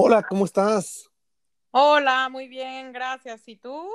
Hola, 0.00 0.22
¿cómo 0.22 0.44
estás? 0.44 1.10
Hola, 1.72 2.28
muy 2.28 2.46
bien, 2.46 2.92
gracias. 2.92 3.42
¿Y 3.48 3.56
tú? 3.56 3.90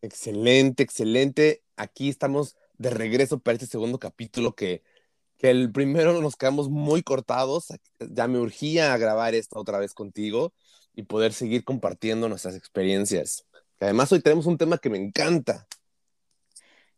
Excelente, 0.00 0.84
excelente. 0.84 1.64
Aquí 1.74 2.08
estamos 2.08 2.56
de 2.78 2.90
regreso 2.90 3.40
para 3.40 3.54
este 3.54 3.66
segundo 3.66 3.98
capítulo 3.98 4.54
que, 4.54 4.84
que 5.36 5.50
el 5.50 5.72
primero 5.72 6.20
nos 6.20 6.36
quedamos 6.36 6.68
muy 6.68 7.02
cortados. 7.02 7.66
Ya 7.98 8.28
me 8.28 8.38
urgía 8.38 8.94
a 8.94 8.96
grabar 8.96 9.34
esto 9.34 9.58
otra 9.58 9.80
vez 9.80 9.92
contigo 9.92 10.52
y 10.94 11.02
poder 11.02 11.32
seguir 11.32 11.64
compartiendo 11.64 12.28
nuestras 12.28 12.54
experiencias. 12.54 13.44
además 13.80 14.12
hoy 14.12 14.20
tenemos 14.20 14.46
un 14.46 14.56
tema 14.56 14.78
que 14.78 14.88
me 14.88 14.98
encanta. 14.98 15.66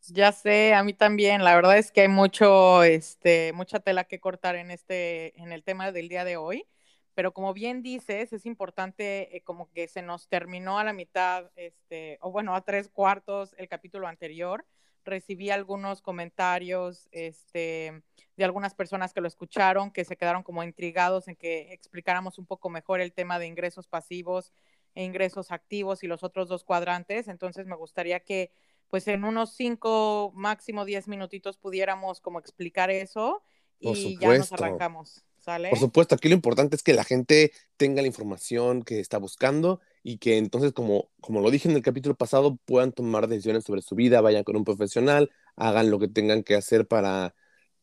Ya 0.08 0.30
sé, 0.32 0.74
a 0.74 0.84
mí 0.84 0.92
también. 0.92 1.42
La 1.42 1.54
verdad 1.54 1.78
es 1.78 1.90
que 1.90 2.02
hay 2.02 2.08
mucho, 2.08 2.82
este, 2.82 3.54
mucha 3.54 3.80
tela 3.80 4.04
que 4.04 4.20
cortar 4.20 4.56
en 4.56 4.70
este, 4.70 5.40
en 5.40 5.52
el 5.52 5.64
tema 5.64 5.90
del 5.90 6.10
día 6.10 6.24
de 6.24 6.36
hoy. 6.36 6.66
Pero 7.16 7.32
como 7.32 7.54
bien 7.54 7.80
dices, 7.80 8.34
es 8.34 8.44
importante 8.44 9.34
eh, 9.34 9.40
como 9.40 9.70
que 9.72 9.88
se 9.88 10.02
nos 10.02 10.28
terminó 10.28 10.78
a 10.78 10.84
la 10.84 10.92
mitad, 10.92 11.50
este, 11.56 12.18
o 12.20 12.30
bueno, 12.30 12.54
a 12.54 12.60
tres 12.60 12.90
cuartos 12.90 13.54
el 13.56 13.68
capítulo 13.68 14.06
anterior. 14.06 14.66
Recibí 15.02 15.48
algunos 15.48 16.02
comentarios 16.02 17.08
este, 17.12 18.02
de 18.36 18.44
algunas 18.44 18.74
personas 18.74 19.14
que 19.14 19.22
lo 19.22 19.28
escucharon, 19.28 19.92
que 19.92 20.04
se 20.04 20.18
quedaron 20.18 20.42
como 20.42 20.62
intrigados 20.62 21.26
en 21.28 21.36
que 21.36 21.72
explicáramos 21.72 22.38
un 22.38 22.44
poco 22.44 22.68
mejor 22.68 23.00
el 23.00 23.14
tema 23.14 23.38
de 23.38 23.46
ingresos 23.46 23.88
pasivos 23.88 24.52
e 24.94 25.02
ingresos 25.02 25.52
activos 25.52 26.02
y 26.04 26.08
los 26.08 26.22
otros 26.22 26.48
dos 26.48 26.64
cuadrantes. 26.64 27.28
Entonces 27.28 27.64
me 27.64 27.76
gustaría 27.76 28.20
que 28.20 28.52
pues 28.88 29.08
en 29.08 29.24
unos 29.24 29.54
cinco, 29.54 30.32
máximo 30.34 30.84
diez 30.84 31.08
minutitos 31.08 31.56
pudiéramos 31.56 32.20
como 32.20 32.38
explicar 32.38 32.90
eso 32.90 33.42
y 33.80 34.18
ya 34.18 34.36
nos 34.36 34.52
arrancamos. 34.52 35.25
Por 35.46 35.78
supuesto, 35.78 36.16
aquí 36.16 36.28
lo 36.28 36.34
importante 36.34 36.74
es 36.74 36.82
que 36.82 36.92
la 36.92 37.04
gente 37.04 37.52
tenga 37.76 38.02
la 38.02 38.08
información 38.08 38.82
que 38.82 38.98
está 38.98 39.18
buscando 39.18 39.80
y 40.02 40.18
que 40.18 40.38
entonces, 40.38 40.72
como, 40.72 41.08
como 41.20 41.40
lo 41.40 41.52
dije 41.52 41.68
en 41.68 41.76
el 41.76 41.82
capítulo 41.82 42.16
pasado, 42.16 42.58
puedan 42.64 42.90
tomar 42.90 43.28
decisiones 43.28 43.62
sobre 43.62 43.80
su 43.82 43.94
vida, 43.94 44.20
vayan 44.20 44.42
con 44.42 44.56
un 44.56 44.64
profesional, 44.64 45.30
hagan 45.54 45.90
lo 45.90 46.00
que 46.00 46.08
tengan 46.08 46.42
que 46.42 46.56
hacer 46.56 46.88
para, 46.88 47.36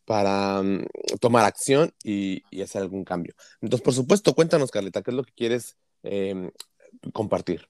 para 0.04 0.62
mm, 0.62 0.86
tomar 1.22 1.46
acción 1.46 1.94
y, 2.04 2.44
hacer 2.62 2.82
algún 2.82 3.06
cambio. 3.06 3.34
Entonces, 3.62 3.84
por 3.84 3.94
supuesto, 3.94 4.34
cuéntanos, 4.34 4.70
Carlita, 4.70 5.02
¿qué 5.02 5.12
es 5.12 5.18
lo 5.18 5.24
que 5.24 5.34
quieres 5.34 5.78
em, 6.04 6.52
compartir? 7.14 7.70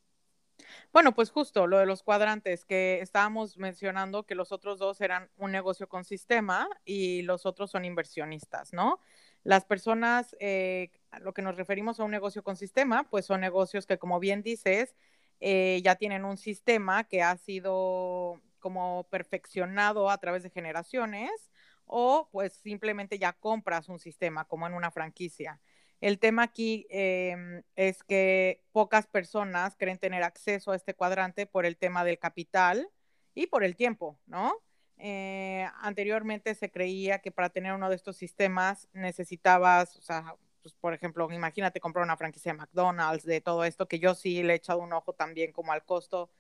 Bueno, 0.92 1.14
pues 1.14 1.32
justo 1.32 1.68
lo 1.68 1.78
de 1.80 1.86
los 1.86 2.04
cuadrantes, 2.04 2.66
que 2.66 3.00
estábamos 3.02 3.58
mencionando 3.58 4.24
que 4.24 4.36
los 4.36 4.52
otros 4.52 4.80
dos 4.80 5.02
eran 5.02 5.30
un 5.38 5.52
negocio 5.52 5.88
con 5.88 6.04
sistema 6.04 6.68
y 6.86 7.24
los 7.24 7.46
otros 7.46 7.72
son 7.72 7.86
inversionistas, 7.86 8.74
¿no? 8.74 9.00
Las 9.44 9.66
personas, 9.66 10.36
eh, 10.40 10.92
lo 11.22 11.34
que 11.34 11.42
nos 11.42 11.58
referimos 11.58 12.00
a 12.00 12.04
un 12.04 12.12
negocio 12.12 12.44
con 12.44 12.56
sistema, 12.56 13.10
pues 13.10 13.26
son 13.26 13.42
negocios 13.42 13.86
que, 13.86 13.98
como 13.98 14.20
bien 14.20 14.42
dices, 14.42 14.96
eh, 15.40 15.82
ya 15.84 15.96
tienen 15.96 16.24
un 16.24 16.38
sistema 16.38 17.04
que 17.04 17.22
ha 17.22 17.36
sido 17.38 18.42
como 18.60 19.06
perfeccionado 19.10 20.10
a 20.10 20.18
través 20.18 20.44
de 20.44 20.50
generaciones 20.50 21.52
o 21.86 22.30
pues 22.32 22.54
simplemente 22.54 23.20
ya 23.20 23.34
compras 23.34 23.90
un 23.90 24.00
sistema 24.00 24.46
como 24.46 24.68
en 24.68 24.74
una 24.74 24.92
franquicia. 24.92 25.60
El 26.00 26.20
tema 26.20 26.44
aquí 26.44 26.86
em, 26.90 27.64
es 27.76 28.04
que 28.04 28.62
pocas 28.72 29.08
personas 29.08 29.76
creen 29.78 30.00
tener 30.00 30.24
acceso 30.24 30.72
a 30.72 30.76
este 30.76 30.94
cuadrante 30.94 31.46
por 31.46 31.66
el 31.66 31.78
tema 31.78 32.04
del 32.06 32.20
capital 32.20 32.90
y 33.36 33.48
por 33.48 33.64
el 33.64 33.76
tiempo, 33.76 34.20
¿no? 34.26 34.54
Eh, 34.98 35.68
anteriormente 35.82 36.56
se 36.56 36.72
creía 36.72 37.20
que 37.20 37.32
para 37.32 37.50
tener 37.50 37.74
uno 37.74 37.90
de 37.90 37.96
estos 37.96 38.16
sistemas 38.16 38.88
necesitabas, 38.94 39.98
o 39.98 40.02
sea, 40.02 40.36
pues, 40.62 40.74
por 40.76 40.94
ejemplo, 40.94 41.30
imagínate 41.32 41.80
comprar 41.80 42.04
una 42.04 42.18
franquicia 42.18 42.54
de 42.54 42.58
McDonald's, 42.58 43.26
de 43.26 43.42
todo 43.42 43.66
esto, 43.66 43.88
que 43.88 44.00
yo 44.00 44.16
sí 44.16 44.44
le 44.44 44.54
he 44.54 44.56
echado 44.56 44.80
un 44.80 44.94
ojo 44.94 45.14
también 45.14 45.52
como 45.52 45.74
al 45.74 45.84
costo 45.86 46.32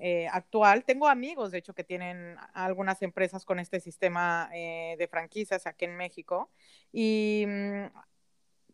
eh, 0.00 0.28
actual. 0.32 0.84
Tengo 0.84 1.08
amigos, 1.08 1.52
de 1.52 1.58
hecho, 1.58 1.74
que 1.74 1.84
tienen 1.84 2.36
algunas 2.54 3.02
empresas 3.02 3.44
con 3.44 3.60
este 3.60 3.80
sistema 3.80 4.50
eh, 4.54 4.96
de 4.98 5.08
franquicias 5.08 5.66
aquí 5.66 5.84
en 5.84 5.96
México. 5.96 6.50
Y 6.92 7.44
mm, 7.46 7.84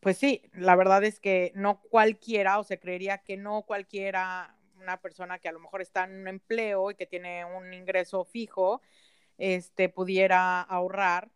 pues 0.01 0.19
sí, 0.19 0.43
la 0.55 0.77
verdad 0.77 1.05
es 1.05 1.21
que 1.21 1.53
no 1.55 1.81
cualquiera, 1.83 2.59
o 2.59 2.65
se 2.65 2.79
creería 2.79 3.19
que 3.19 3.37
no 3.37 3.63
cualquiera, 3.63 4.57
una 4.81 5.01
persona 5.01 5.39
que 5.39 5.49
a 5.49 5.53
lo 5.53 5.61
mejor 5.61 5.83
está 5.83 6.05
en 6.05 6.21
un 6.21 6.29
empleo 6.29 6.91
y 6.91 6.95
que 6.95 7.07
tiene 7.07 7.45
un 7.45 7.73
ingreso 7.75 8.25
fijo, 8.25 8.81
este, 9.39 9.89
pudiera 9.89 10.61
ahorrar 10.61 11.31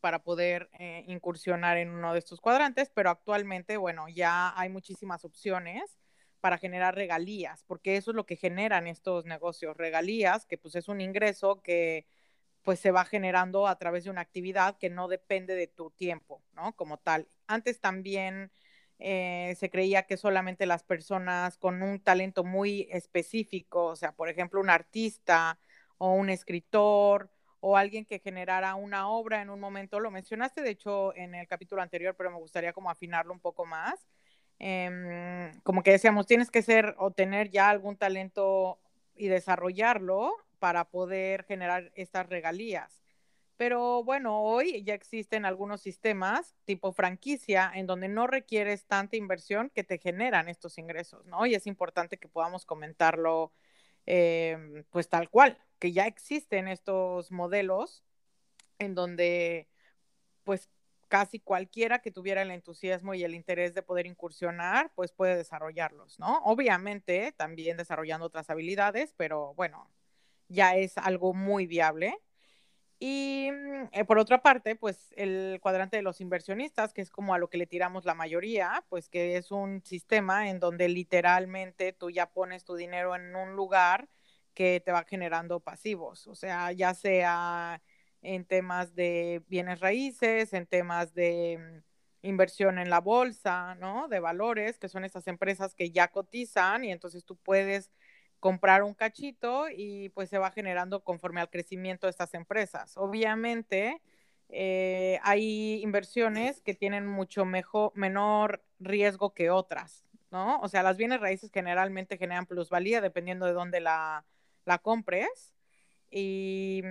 para 0.00 0.22
poder 0.22 0.70
eh, 0.78 1.04
incursionar 1.06 1.76
en 1.78 1.90
uno 1.90 2.12
de 2.12 2.18
estos 2.18 2.40
cuadrantes, 2.40 2.90
pero 2.94 3.10
actualmente, 3.10 3.76
bueno, 3.76 4.08
ya 4.08 4.52
hay 4.58 4.68
muchísimas 4.68 5.24
opciones 5.24 5.98
para 6.40 6.58
generar 6.58 6.94
regalías, 6.94 7.64
porque 7.66 7.96
eso 7.96 8.12
es 8.12 8.14
lo 8.14 8.26
que 8.26 8.36
generan 8.36 8.86
estos 8.86 9.24
negocios, 9.24 9.76
regalías, 9.76 10.46
que 10.46 10.58
pues 10.58 10.76
es 10.76 10.88
un 10.88 11.00
ingreso 11.00 11.62
que 11.62 12.06
pues 12.62 12.80
se 12.80 12.90
va 12.90 13.04
generando 13.04 13.66
a 13.66 13.78
través 13.78 14.04
de 14.04 14.10
una 14.10 14.20
actividad 14.20 14.76
que 14.78 14.90
no 14.90 15.08
depende 15.08 15.54
de 15.54 15.66
tu 15.66 15.90
tiempo, 15.90 16.42
¿no? 16.52 16.74
Como 16.76 16.98
tal. 16.98 17.28
Antes 17.46 17.80
también 17.80 18.52
eh, 18.98 19.54
se 19.58 19.70
creía 19.70 20.04
que 20.04 20.16
solamente 20.16 20.66
las 20.66 20.82
personas 20.84 21.56
con 21.56 21.82
un 21.82 22.00
talento 22.00 22.44
muy 22.44 22.88
específico, 22.90 23.86
o 23.86 23.96
sea, 23.96 24.12
por 24.12 24.28
ejemplo, 24.28 24.60
un 24.60 24.70
artista, 24.70 25.58
o 25.98 26.12
un 26.12 26.30
escritor 26.30 27.30
o 27.60 27.76
alguien 27.76 28.04
que 28.04 28.20
generara 28.20 28.74
una 28.76 29.08
obra 29.08 29.42
en 29.42 29.50
un 29.50 29.60
momento. 29.60 30.00
Lo 30.00 30.10
mencionaste, 30.10 30.62
de 30.62 30.70
hecho, 30.70 31.14
en 31.16 31.34
el 31.34 31.46
capítulo 31.48 31.82
anterior, 31.82 32.14
pero 32.16 32.30
me 32.30 32.38
gustaría 32.38 32.72
como 32.72 32.90
afinarlo 32.90 33.32
un 33.32 33.40
poco 33.40 33.66
más. 33.66 34.06
Em, 34.60 35.60
como 35.62 35.82
que 35.82 35.92
decíamos, 35.92 36.26
tienes 36.26 36.50
que 36.50 36.62
ser 36.62 36.94
o 36.98 37.10
tener 37.12 37.50
ya 37.50 37.68
algún 37.68 37.96
talento 37.96 38.78
y 39.16 39.28
desarrollarlo 39.28 40.32
para 40.58 40.84
poder 40.86 41.44
generar 41.44 41.92
estas 41.94 42.28
regalías. 42.28 43.02
Pero 43.56 44.04
bueno, 44.04 44.42
hoy 44.42 44.84
ya 44.84 44.94
existen 44.94 45.44
algunos 45.44 45.80
sistemas 45.80 46.54
tipo 46.64 46.92
franquicia 46.92 47.70
en 47.74 47.86
donde 47.86 48.08
no 48.08 48.28
requieres 48.28 48.86
tanta 48.86 49.16
inversión 49.16 49.70
que 49.74 49.82
te 49.84 49.98
generan 49.98 50.48
estos 50.48 50.78
ingresos, 50.78 51.24
¿no? 51.26 51.44
Y 51.46 51.54
es 51.56 51.66
importante 51.66 52.18
que 52.18 52.28
podamos 52.28 52.64
comentarlo 52.64 53.52
Em, 54.10 54.84
pues 54.88 55.06
tal 55.10 55.28
cual, 55.28 55.58
que 55.78 55.92
ya 55.92 56.06
existen 56.06 56.68
estos 56.68 57.30
modelos 57.30 58.04
en 58.78 58.94
donde 58.94 59.68
pues 60.44 60.70
casi 61.08 61.40
cualquiera 61.40 62.00
que 62.00 62.10
tuviera 62.10 62.42
el 62.42 62.50
entusiasmo 62.50 63.14
y 63.14 63.24
el 63.24 63.34
interés 63.34 63.74
de 63.74 63.82
poder 63.82 64.06
incursionar, 64.06 64.92
pues 64.94 65.12
puede 65.12 65.36
desarrollarlos, 65.36 66.18
¿no? 66.18 66.38
Obviamente 66.44 67.32
también 67.32 67.76
desarrollando 67.76 68.26
otras 68.26 68.50
habilidades, 68.50 69.14
pero 69.16 69.54
bueno, 69.54 69.90
ya 70.48 70.76
es 70.76 70.98
algo 70.98 71.34
muy 71.34 71.66
viable. 71.66 72.18
Y 73.00 73.50
mm, 73.52 73.88
eh, 73.92 74.04
por 74.04 74.18
otra 74.18 74.42
parte, 74.42 74.76
pues 74.76 75.12
el 75.16 75.58
cuadrante 75.62 75.96
de 75.96 76.02
los 76.02 76.20
inversionistas, 76.20 76.92
que 76.92 77.00
es 77.00 77.10
como 77.10 77.34
a 77.34 77.38
lo 77.38 77.48
que 77.48 77.58
le 77.58 77.66
tiramos 77.66 78.04
la 78.04 78.14
mayoría, 78.14 78.84
pues 78.88 79.08
que 79.08 79.36
es 79.36 79.50
un 79.50 79.82
sistema 79.84 80.50
en 80.50 80.60
donde 80.60 80.88
literalmente 80.88 81.92
tú 81.92 82.10
ya 82.10 82.30
pones 82.30 82.64
tu 82.64 82.74
dinero 82.76 83.14
en 83.14 83.34
un 83.36 83.54
lugar 83.56 84.08
que 84.58 84.82
te 84.84 84.90
va 84.90 85.04
generando 85.04 85.60
pasivos, 85.60 86.26
o 86.26 86.34
sea, 86.34 86.72
ya 86.72 86.92
sea 86.92 87.80
en 88.22 88.44
temas 88.44 88.92
de 88.96 89.40
bienes 89.46 89.78
raíces, 89.78 90.52
en 90.52 90.66
temas 90.66 91.14
de 91.14 91.58
mm, 91.60 92.26
inversión 92.26 92.80
en 92.80 92.90
la 92.90 93.00
bolsa, 93.00 93.76
¿no? 93.76 94.08
De 94.08 94.18
valores, 94.18 94.80
que 94.80 94.88
son 94.88 95.04
esas 95.04 95.28
empresas 95.28 95.76
que 95.76 95.92
ya 95.92 96.08
cotizan 96.08 96.84
y 96.84 96.90
entonces 96.90 97.24
tú 97.24 97.36
puedes 97.36 97.92
comprar 98.40 98.82
un 98.82 98.94
cachito 98.94 99.66
y 99.70 100.08
pues 100.08 100.28
se 100.28 100.38
va 100.38 100.50
generando 100.50 101.04
conforme 101.04 101.40
al 101.40 101.50
crecimiento 101.50 102.08
de 102.08 102.10
estas 102.10 102.34
empresas. 102.34 102.96
Obviamente, 102.96 104.02
eh, 104.48 105.20
hay 105.22 105.80
inversiones 105.84 106.62
que 106.62 106.74
tienen 106.74 107.06
mucho 107.06 107.44
mejor, 107.44 107.92
menor 107.94 108.64
riesgo 108.80 109.34
que 109.34 109.50
otras, 109.50 110.04
¿no? 110.32 110.58
O 110.62 110.68
sea, 110.68 110.82
las 110.82 110.96
bienes 110.96 111.20
raíces 111.20 111.52
generalmente 111.52 112.18
generan 112.18 112.46
plusvalía 112.46 113.00
dependiendo 113.00 113.46
de 113.46 113.52
dónde 113.52 113.78
la, 113.80 114.24
la 114.68 114.78
compres. 114.78 115.52
Y, 116.10 116.82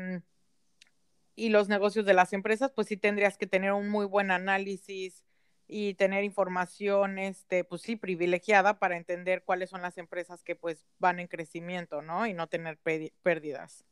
y 1.35 1.49
los 1.49 1.69
negocios 1.69 2.05
de 2.05 2.13
las 2.13 2.33
empresas, 2.33 2.71
pues 2.75 2.87
sí 2.87 2.97
tendrías 2.97 3.37
que 3.37 3.47
tener 3.47 3.71
un 3.71 3.87
muy 3.87 4.05
buen 4.05 4.31
análisis 4.31 5.23
y 5.67 5.93
tener 5.95 6.23
información, 6.23 7.19
este, 7.19 7.63
pues 7.63 7.81
sí, 7.81 7.95
privilegiada 7.95 8.79
para 8.79 8.97
entender 8.97 9.43
cuáles 9.43 9.69
son 9.69 9.81
las 9.81 9.97
empresas 9.97 10.43
que 10.43 10.55
pues 10.55 10.85
van 10.99 11.19
en 11.19 11.27
crecimiento, 11.27 12.01
¿no? 12.01 12.25
Y 12.25 12.33
no 12.33 12.47
tener 12.47 12.79
pérdidas. 13.21 13.85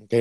Ok. 0.00 0.14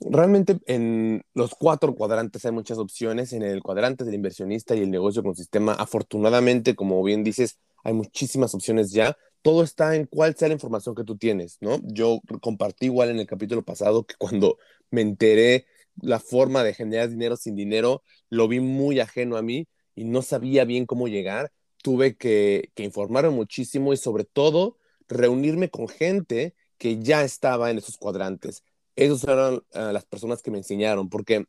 Realmente 0.00 0.58
en 0.66 1.22
los 1.34 1.54
cuatro 1.54 1.94
cuadrantes 1.94 2.44
hay 2.44 2.52
muchas 2.52 2.78
opciones. 2.78 3.32
En 3.32 3.42
el 3.42 3.62
cuadrante 3.62 4.04
del 4.04 4.14
inversionista 4.14 4.74
y 4.74 4.82
el 4.82 4.90
negocio 4.90 5.22
con 5.22 5.34
sistema, 5.34 5.72
afortunadamente, 5.72 6.74
como 6.74 7.02
bien 7.02 7.24
dices, 7.24 7.58
hay 7.82 7.94
muchísimas 7.94 8.54
opciones 8.54 8.92
ya. 8.92 9.16
Todo 9.42 9.62
está 9.62 9.96
en 9.96 10.06
cuál 10.06 10.36
sea 10.36 10.48
la 10.48 10.54
información 10.54 10.94
que 10.94 11.04
tú 11.04 11.16
tienes, 11.16 11.58
¿no? 11.60 11.80
Yo 11.82 12.20
compartí 12.40 12.86
igual 12.86 13.10
en 13.10 13.18
el 13.18 13.26
capítulo 13.26 13.62
pasado 13.64 14.04
que 14.04 14.14
cuando 14.18 14.58
me 14.90 15.00
enteré 15.00 15.66
la 16.02 16.20
forma 16.20 16.62
de 16.62 16.74
generar 16.74 17.08
dinero 17.08 17.36
sin 17.36 17.54
dinero, 17.56 18.02
lo 18.28 18.48
vi 18.48 18.60
muy 18.60 19.00
ajeno 19.00 19.36
a 19.36 19.42
mí 19.42 19.66
y 19.94 20.04
no 20.04 20.22
sabía 20.22 20.64
bien 20.64 20.86
cómo 20.86 21.08
llegar, 21.08 21.52
tuve 21.82 22.16
que, 22.16 22.70
que 22.74 22.84
informarme 22.84 23.30
muchísimo 23.30 23.92
y 23.92 23.96
sobre 23.96 24.24
todo 24.24 24.78
reunirme 25.08 25.70
con 25.70 25.88
gente 25.88 26.54
que 26.78 26.98
ya 26.98 27.22
estaba 27.22 27.70
en 27.70 27.78
esos 27.78 27.98
cuadrantes. 27.98 28.64
Esas 28.96 29.24
eran 29.24 29.60
ah, 29.74 29.92
las 29.92 30.04
personas 30.06 30.42
que 30.42 30.50
me 30.50 30.58
enseñaron, 30.58 31.08
porque 31.08 31.44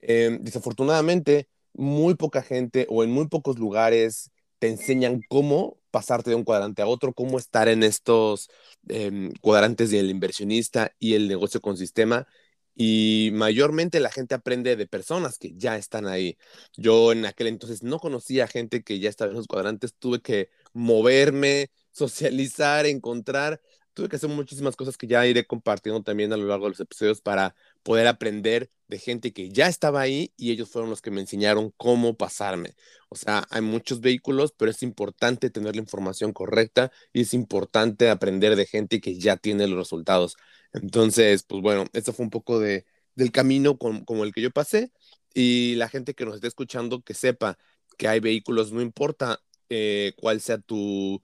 em, 0.00 0.42
desafortunadamente 0.42 1.48
muy 1.72 2.14
poca 2.14 2.42
gente 2.42 2.86
o 2.90 3.04
en 3.04 3.10
muy 3.10 3.28
pocos 3.28 3.58
lugares 3.58 4.30
te 4.58 4.68
enseñan 4.68 5.20
cómo 5.28 5.78
pasarte 5.96 6.28
de 6.28 6.36
un 6.36 6.44
cuadrante 6.44 6.82
a 6.82 6.86
otro, 6.86 7.14
cómo 7.14 7.38
estar 7.38 7.68
en 7.68 7.82
estos 7.82 8.50
em, 8.88 9.32
cuadrantes 9.40 9.90
del 9.90 10.10
inversionista 10.10 10.92
y 10.98 11.14
el 11.14 11.26
negocio 11.26 11.62
con 11.62 11.78
sistema. 11.78 12.26
Y 12.74 13.30
mayormente 13.32 13.98
la 13.98 14.10
gente 14.10 14.34
aprende 14.34 14.76
de 14.76 14.86
personas 14.86 15.38
que 15.38 15.54
ya 15.56 15.78
están 15.78 16.06
ahí. 16.06 16.36
Yo 16.76 17.12
en 17.12 17.24
aquel 17.24 17.46
entonces 17.46 17.82
no 17.82 17.98
conocía 17.98 18.46
gente 18.46 18.82
que 18.82 18.98
ya 19.00 19.08
estaba 19.08 19.30
en 19.30 19.38
los 19.38 19.46
cuadrantes, 19.46 19.94
tuve 19.94 20.20
que 20.20 20.50
moverme, 20.74 21.70
socializar, 21.92 22.84
encontrar 22.84 23.62
tuve 23.94 24.10
que 24.10 24.16
hacer 24.16 24.28
muchísimas 24.28 24.76
cosas 24.76 24.98
que 24.98 25.06
ya 25.06 25.26
iré 25.26 25.46
compartiendo 25.46 26.02
también 26.02 26.30
a 26.30 26.36
lo 26.36 26.46
largo 26.46 26.66
de 26.66 26.70
los 26.72 26.80
episodios 26.80 27.22
para 27.22 27.54
poder 27.86 28.08
aprender 28.08 28.68
de 28.88 28.98
gente 28.98 29.32
que 29.32 29.48
ya 29.50 29.68
estaba 29.68 30.00
ahí 30.00 30.32
y 30.36 30.50
ellos 30.50 30.68
fueron 30.68 30.90
los 30.90 31.00
que 31.00 31.12
me 31.12 31.20
enseñaron 31.20 31.72
cómo 31.76 32.16
pasarme. 32.16 32.74
O 33.08 33.14
sea, 33.14 33.46
hay 33.48 33.62
muchos 33.62 34.00
vehículos, 34.00 34.52
pero 34.58 34.72
es 34.72 34.82
importante 34.82 35.50
tener 35.50 35.76
la 35.76 35.82
información 35.82 36.32
correcta 36.32 36.90
y 37.12 37.20
es 37.20 37.32
importante 37.32 38.10
aprender 38.10 38.56
de 38.56 38.66
gente 38.66 39.00
que 39.00 39.20
ya 39.20 39.36
tiene 39.36 39.68
los 39.68 39.78
resultados. 39.78 40.34
Entonces, 40.72 41.44
pues 41.44 41.62
bueno, 41.62 41.84
eso 41.92 42.12
fue 42.12 42.24
un 42.24 42.30
poco 42.30 42.58
de, 42.58 42.86
del 43.14 43.30
camino 43.30 43.78
como 43.78 44.24
el 44.24 44.32
que 44.32 44.42
yo 44.42 44.50
pasé 44.50 44.90
y 45.32 45.76
la 45.76 45.88
gente 45.88 46.14
que 46.14 46.24
nos 46.24 46.34
esté 46.34 46.48
escuchando 46.48 47.02
que 47.02 47.14
sepa 47.14 47.56
que 47.96 48.08
hay 48.08 48.18
vehículos, 48.18 48.72
no 48.72 48.82
importa 48.82 49.40
eh, 49.68 50.12
cuál 50.16 50.40
sea 50.40 50.58
tu, 50.58 51.22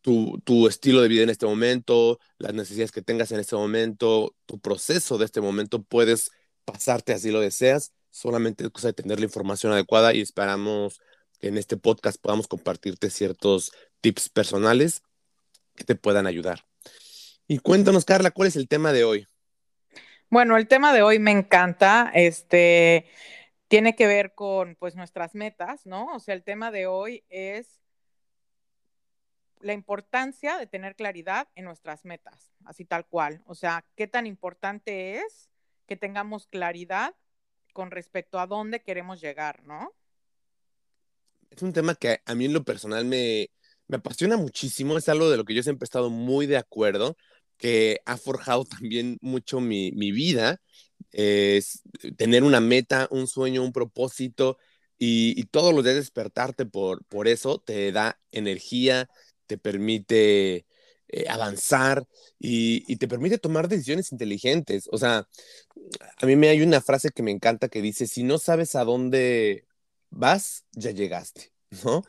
tu, 0.00 0.68
estilo 0.68 1.02
de 1.02 1.08
vida 1.08 1.22
en 1.22 1.30
este 1.30 1.46
momento, 1.46 2.18
las 2.38 2.54
necesidades 2.54 2.92
que 2.92 3.02
tengas 3.02 3.32
en 3.32 3.40
este 3.40 3.56
momento, 3.56 4.34
tu 4.46 4.58
proceso 4.58 5.18
de 5.18 5.24
este 5.24 5.40
momento, 5.40 5.82
puedes 5.82 6.30
pasarte 6.64 7.12
así 7.12 7.30
lo 7.30 7.40
deseas, 7.40 7.92
solamente 8.10 8.64
es 8.64 8.70
cosa 8.70 8.88
de 8.88 8.94
tener 8.94 9.18
la 9.18 9.26
información 9.26 9.72
adecuada 9.72 10.14
y 10.14 10.20
esperamos 10.20 11.00
que 11.38 11.48
en 11.48 11.58
este 11.58 11.76
podcast 11.76 12.20
podamos 12.20 12.48
compartirte 12.48 13.10
ciertos 13.10 13.72
tips 14.00 14.28
personales 14.28 15.02
que 15.74 15.84
te 15.84 15.94
puedan 15.94 16.26
ayudar. 16.26 16.64
Y 17.46 17.58
cuéntanos, 17.58 18.04
Carla, 18.04 18.30
¿cuál 18.30 18.48
es 18.48 18.56
el 18.56 18.68
tema 18.68 18.92
de 18.92 19.04
hoy? 19.04 19.26
Bueno, 20.30 20.56
el 20.58 20.68
tema 20.68 20.92
de 20.92 21.02
hoy 21.02 21.18
me 21.18 21.30
encanta, 21.30 22.10
este, 22.14 23.06
tiene 23.68 23.96
que 23.96 24.06
ver 24.06 24.34
con 24.34 24.76
pues 24.76 24.94
nuestras 24.94 25.34
metas, 25.34 25.86
¿no? 25.86 26.14
O 26.14 26.18
sea, 26.18 26.34
el 26.34 26.42
tema 26.42 26.70
de 26.70 26.86
hoy 26.86 27.24
es 27.30 27.80
la 29.60 29.72
importancia 29.72 30.58
de 30.58 30.66
tener 30.66 30.96
claridad 30.96 31.48
en 31.54 31.64
nuestras 31.64 32.04
metas, 32.04 32.52
así 32.64 32.84
tal 32.84 33.06
cual. 33.06 33.42
O 33.46 33.54
sea, 33.54 33.84
qué 33.96 34.06
tan 34.06 34.26
importante 34.26 35.16
es 35.18 35.48
que 35.86 35.96
tengamos 35.96 36.46
claridad 36.46 37.14
con 37.72 37.90
respecto 37.90 38.38
a 38.38 38.46
dónde 38.46 38.82
queremos 38.82 39.20
llegar, 39.20 39.64
¿no? 39.64 39.94
Es 41.50 41.62
un 41.62 41.72
tema 41.72 41.94
que 41.94 42.20
a 42.24 42.34
mí 42.34 42.44
en 42.44 42.52
lo 42.52 42.64
personal 42.64 43.04
me, 43.04 43.50
apasiona 43.90 44.36
muchísimo, 44.36 44.98
es 44.98 45.08
algo 45.08 45.30
de 45.30 45.36
lo 45.36 45.44
que 45.44 45.54
yo 45.54 45.62
siempre 45.62 45.84
he 45.84 45.88
estado 45.88 46.10
muy 46.10 46.46
de 46.46 46.56
acuerdo, 46.56 47.16
que 47.56 48.00
ha 48.04 48.16
forjado 48.16 48.64
también 48.80 49.18
mucho 49.20 49.60
mi, 49.60 49.90
vida, 50.12 50.60
es 51.12 51.82
tener 52.16 52.44
una 52.44 52.60
meta, 52.60 53.08
un 53.10 53.26
sueño, 53.26 53.62
un 53.62 53.72
propósito 53.72 54.58
y, 54.98 55.40
y 55.40 55.44
todos 55.44 55.72
los 55.72 55.84
días 55.84 55.96
despertarte 55.96 56.66
por, 56.66 57.04
por 57.06 57.28
eso 57.28 57.60
te 57.60 57.92
da 57.92 58.20
energía, 58.32 59.08
te 59.48 59.58
permite 59.58 60.66
eh, 61.08 61.24
avanzar 61.28 62.06
y, 62.38 62.96
te 62.96 63.08
permite 63.08 63.38
tomar 63.38 63.68
decisiones 63.68 64.12
inteligentes. 64.12 64.88
O 64.92 64.98
sea, 64.98 65.26
a 66.18 66.26
mí 66.26 66.36
me 66.36 66.50
hay 66.50 66.62
una 66.62 66.80
frase 66.82 67.10
que 67.10 67.22
me 67.22 67.30
encanta 67.30 67.68
que 67.68 67.82
dice, 67.82 68.06
si 68.06 68.22
no 68.22 68.38
sabes 68.38 68.76
a 68.76 68.84
dónde 68.84 69.66
vas, 70.10 70.64
ya 70.72 70.90
llegaste, 70.90 71.52
¿no? 71.84 72.04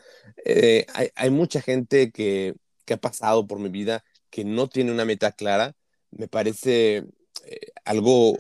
Eh, 0.46 0.86
hay, 1.16 1.30
mucha 1.30 1.62
gente 1.62 2.12
que, 2.12 2.56
ha 2.92 2.98
pasado 2.98 3.46
por 3.48 3.60
mi 3.60 3.70
vida 3.70 4.04
que 4.32 4.44
no 4.44 4.68
tiene 4.68 4.92
una 4.92 5.06
meta 5.06 5.32
clara. 5.32 5.76
Me 6.12 6.28
parece 6.28 7.06
eh, 7.46 7.72
algo 7.86 8.36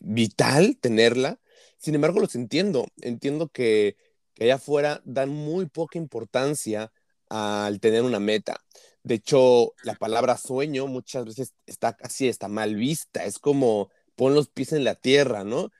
vital 0.00 0.78
tenerla. 0.80 1.40
Sin 1.78 1.94
embargo, 1.94 2.20
los 2.20 2.34
entiendo. 2.34 2.86
Entiendo 3.00 3.48
que, 3.48 3.96
que 4.34 4.44
allá 4.44 4.56
afuera 4.56 5.02
dan 5.04 5.30
muy 5.30 5.66
poca 5.66 5.98
importancia 5.98 6.92
al 7.30 7.80
tener 7.80 8.02
una 8.02 8.20
meta. 8.20 8.60
De 9.02 9.14
hecho, 9.16 9.74
la 9.84 9.94
palabra 9.94 10.36
sueño 10.36 10.86
muchas 10.86 11.24
veces 11.24 11.54
está 11.66 11.94
casi 11.96 12.28
está 12.28 12.48
mal 12.48 12.74
vista. 12.76 13.24
Es 13.24 13.38
como 13.38 13.90
pon 14.16 14.34
los 14.34 14.48
pies 14.48 14.72
en 14.72 14.84
la 14.84 14.94
tierra, 14.96 15.44
¿no? 15.44 15.70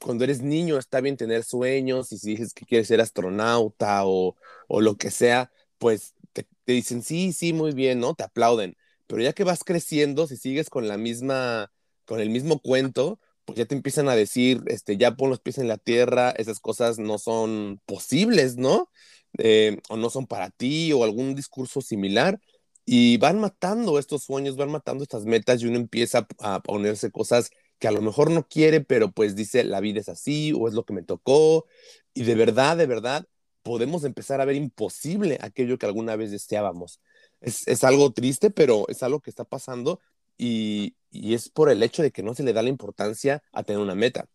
Cuando 0.00 0.24
eres 0.24 0.42
niño 0.42 0.78
está 0.78 1.00
bien 1.00 1.16
tener 1.16 1.44
sueños 1.44 2.12
y 2.12 2.18
si 2.18 2.30
dices 2.30 2.54
que 2.54 2.64
quieres 2.64 2.88
ser 2.88 3.00
astronauta 3.00 4.02
o, 4.06 4.36
lo 4.68 4.96
que 4.96 5.10
sea, 5.10 5.52
pues 5.78 6.14
te, 6.32 6.46
dicen 6.66 7.02
sí, 7.02 7.32
sí, 7.32 7.52
muy 7.52 7.72
bien, 7.72 8.00
¿no? 8.00 8.14
Te 8.14 8.24
aplauden. 8.24 8.76
Pero 9.06 9.22
ya 9.22 9.32
que 9.32 9.44
vas 9.44 9.64
creciendo, 9.64 10.26
si 10.26 10.36
sigues 10.36 10.70
con 10.70 10.88
la 10.88 10.96
misma, 10.96 11.72
con 12.06 12.20
el 12.20 12.30
mismo 12.30 12.60
cuento, 12.60 13.20
pues 13.44 13.58
ya 13.58 13.66
te 13.66 13.74
empiezan 13.74 14.08
a 14.08 14.16
decir, 14.16 14.62
este, 14.66 14.96
ya 14.96 15.16
pon 15.16 15.30
los 15.30 15.40
pies 15.40 15.58
en 15.58 15.68
la 15.68 15.78
tierra, 15.78 16.30
esas 16.32 16.60
cosas 16.60 16.98
no 16.98 17.18
son 17.18 17.80
posibles, 17.86 18.56
¿no? 18.56 18.90
Eh, 19.38 19.78
o 19.88 19.96
no 19.96 20.10
son 20.10 20.26
para 20.26 20.50
ti 20.50 20.92
o 20.92 21.04
algún 21.04 21.34
discurso 21.34 21.80
similar 21.80 22.40
y 22.84 23.18
van 23.18 23.38
matando 23.38 23.98
estos 23.98 24.24
sueños, 24.24 24.56
van 24.56 24.70
matando 24.70 25.04
estas 25.04 25.24
metas 25.26 25.62
y 25.62 25.66
uno 25.66 25.76
empieza 25.76 26.26
a 26.40 26.60
ponerse 26.60 27.10
cosas 27.10 27.50
que 27.78 27.86
a 27.86 27.92
lo 27.92 28.00
mejor 28.02 28.30
no 28.30 28.48
quiere, 28.48 28.80
pero 28.80 29.12
pues 29.12 29.36
dice 29.36 29.62
la 29.64 29.80
vida 29.80 30.00
es 30.00 30.08
así 30.08 30.52
o 30.56 30.66
es 30.68 30.74
lo 30.74 30.84
que 30.84 30.92
me 30.94 31.02
tocó 31.02 31.66
y 32.14 32.24
de 32.24 32.34
verdad, 32.34 32.76
de 32.76 32.86
verdad 32.86 33.26
podemos 33.62 34.04
empezar 34.04 34.40
a 34.40 34.44
ver 34.44 34.56
imposible 34.56 35.38
aquello 35.40 35.78
que 35.78 35.86
alguna 35.86 36.16
vez 36.16 36.30
deseábamos. 36.30 37.00
Es, 37.40 37.68
es 37.68 37.84
algo 37.84 38.12
triste, 38.12 38.50
pero 38.50 38.86
es 38.88 39.02
algo 39.02 39.20
que 39.20 39.30
está 39.30 39.44
pasando 39.44 40.00
y, 40.36 40.96
y 41.10 41.34
es 41.34 41.48
por 41.50 41.70
el 41.70 41.82
hecho 41.82 42.02
de 42.02 42.10
que 42.10 42.22
no 42.22 42.34
se 42.34 42.42
le 42.42 42.52
da 42.52 42.62
la 42.62 42.70
importancia 42.70 43.42
a 43.52 43.62
tener 43.62 43.80
una 43.82 43.94
meta. 43.94 44.28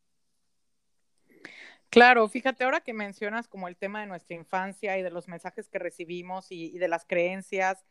Claro, 1.93 2.27
fíjate, 2.27 2.63
ahora 2.63 2.81
que 2.81 2.91
mencionas 2.91 3.47
como 3.47 3.67
el 3.67 3.77
tema 3.77 4.01
de 4.01 4.07
nuestra 4.07 4.35
infancia 4.35 4.97
y 4.97 5.03
de 5.03 5.12
los 5.12 5.27
mensajes 5.27 5.69
que 5.69 5.77
recibimos 5.77 6.47
y, 6.50 6.75
de 6.79 6.88
las 6.88 7.05
creencias, 7.05 7.85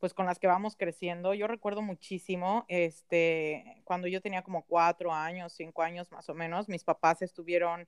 pues 0.00 0.12
con 0.12 0.26
las 0.26 0.40
que 0.40 0.48
vamos 0.48 0.74
creciendo, 0.74 1.34
yo 1.34 1.46
recuerdo 1.46 1.80
muchísimo, 1.80 2.64
este, 2.66 3.80
cuando 3.84 4.08
yo 4.08 4.20
tenía 4.20 4.42
como 4.42 4.66
cuatro 4.66 5.12
años, 5.12 5.52
cinco 5.52 5.82
años 5.82 6.10
más 6.10 6.28
o 6.28 6.34
menos, 6.34 6.68
mis 6.68 6.82
papás 6.82 7.22
estuvieron 7.22 7.86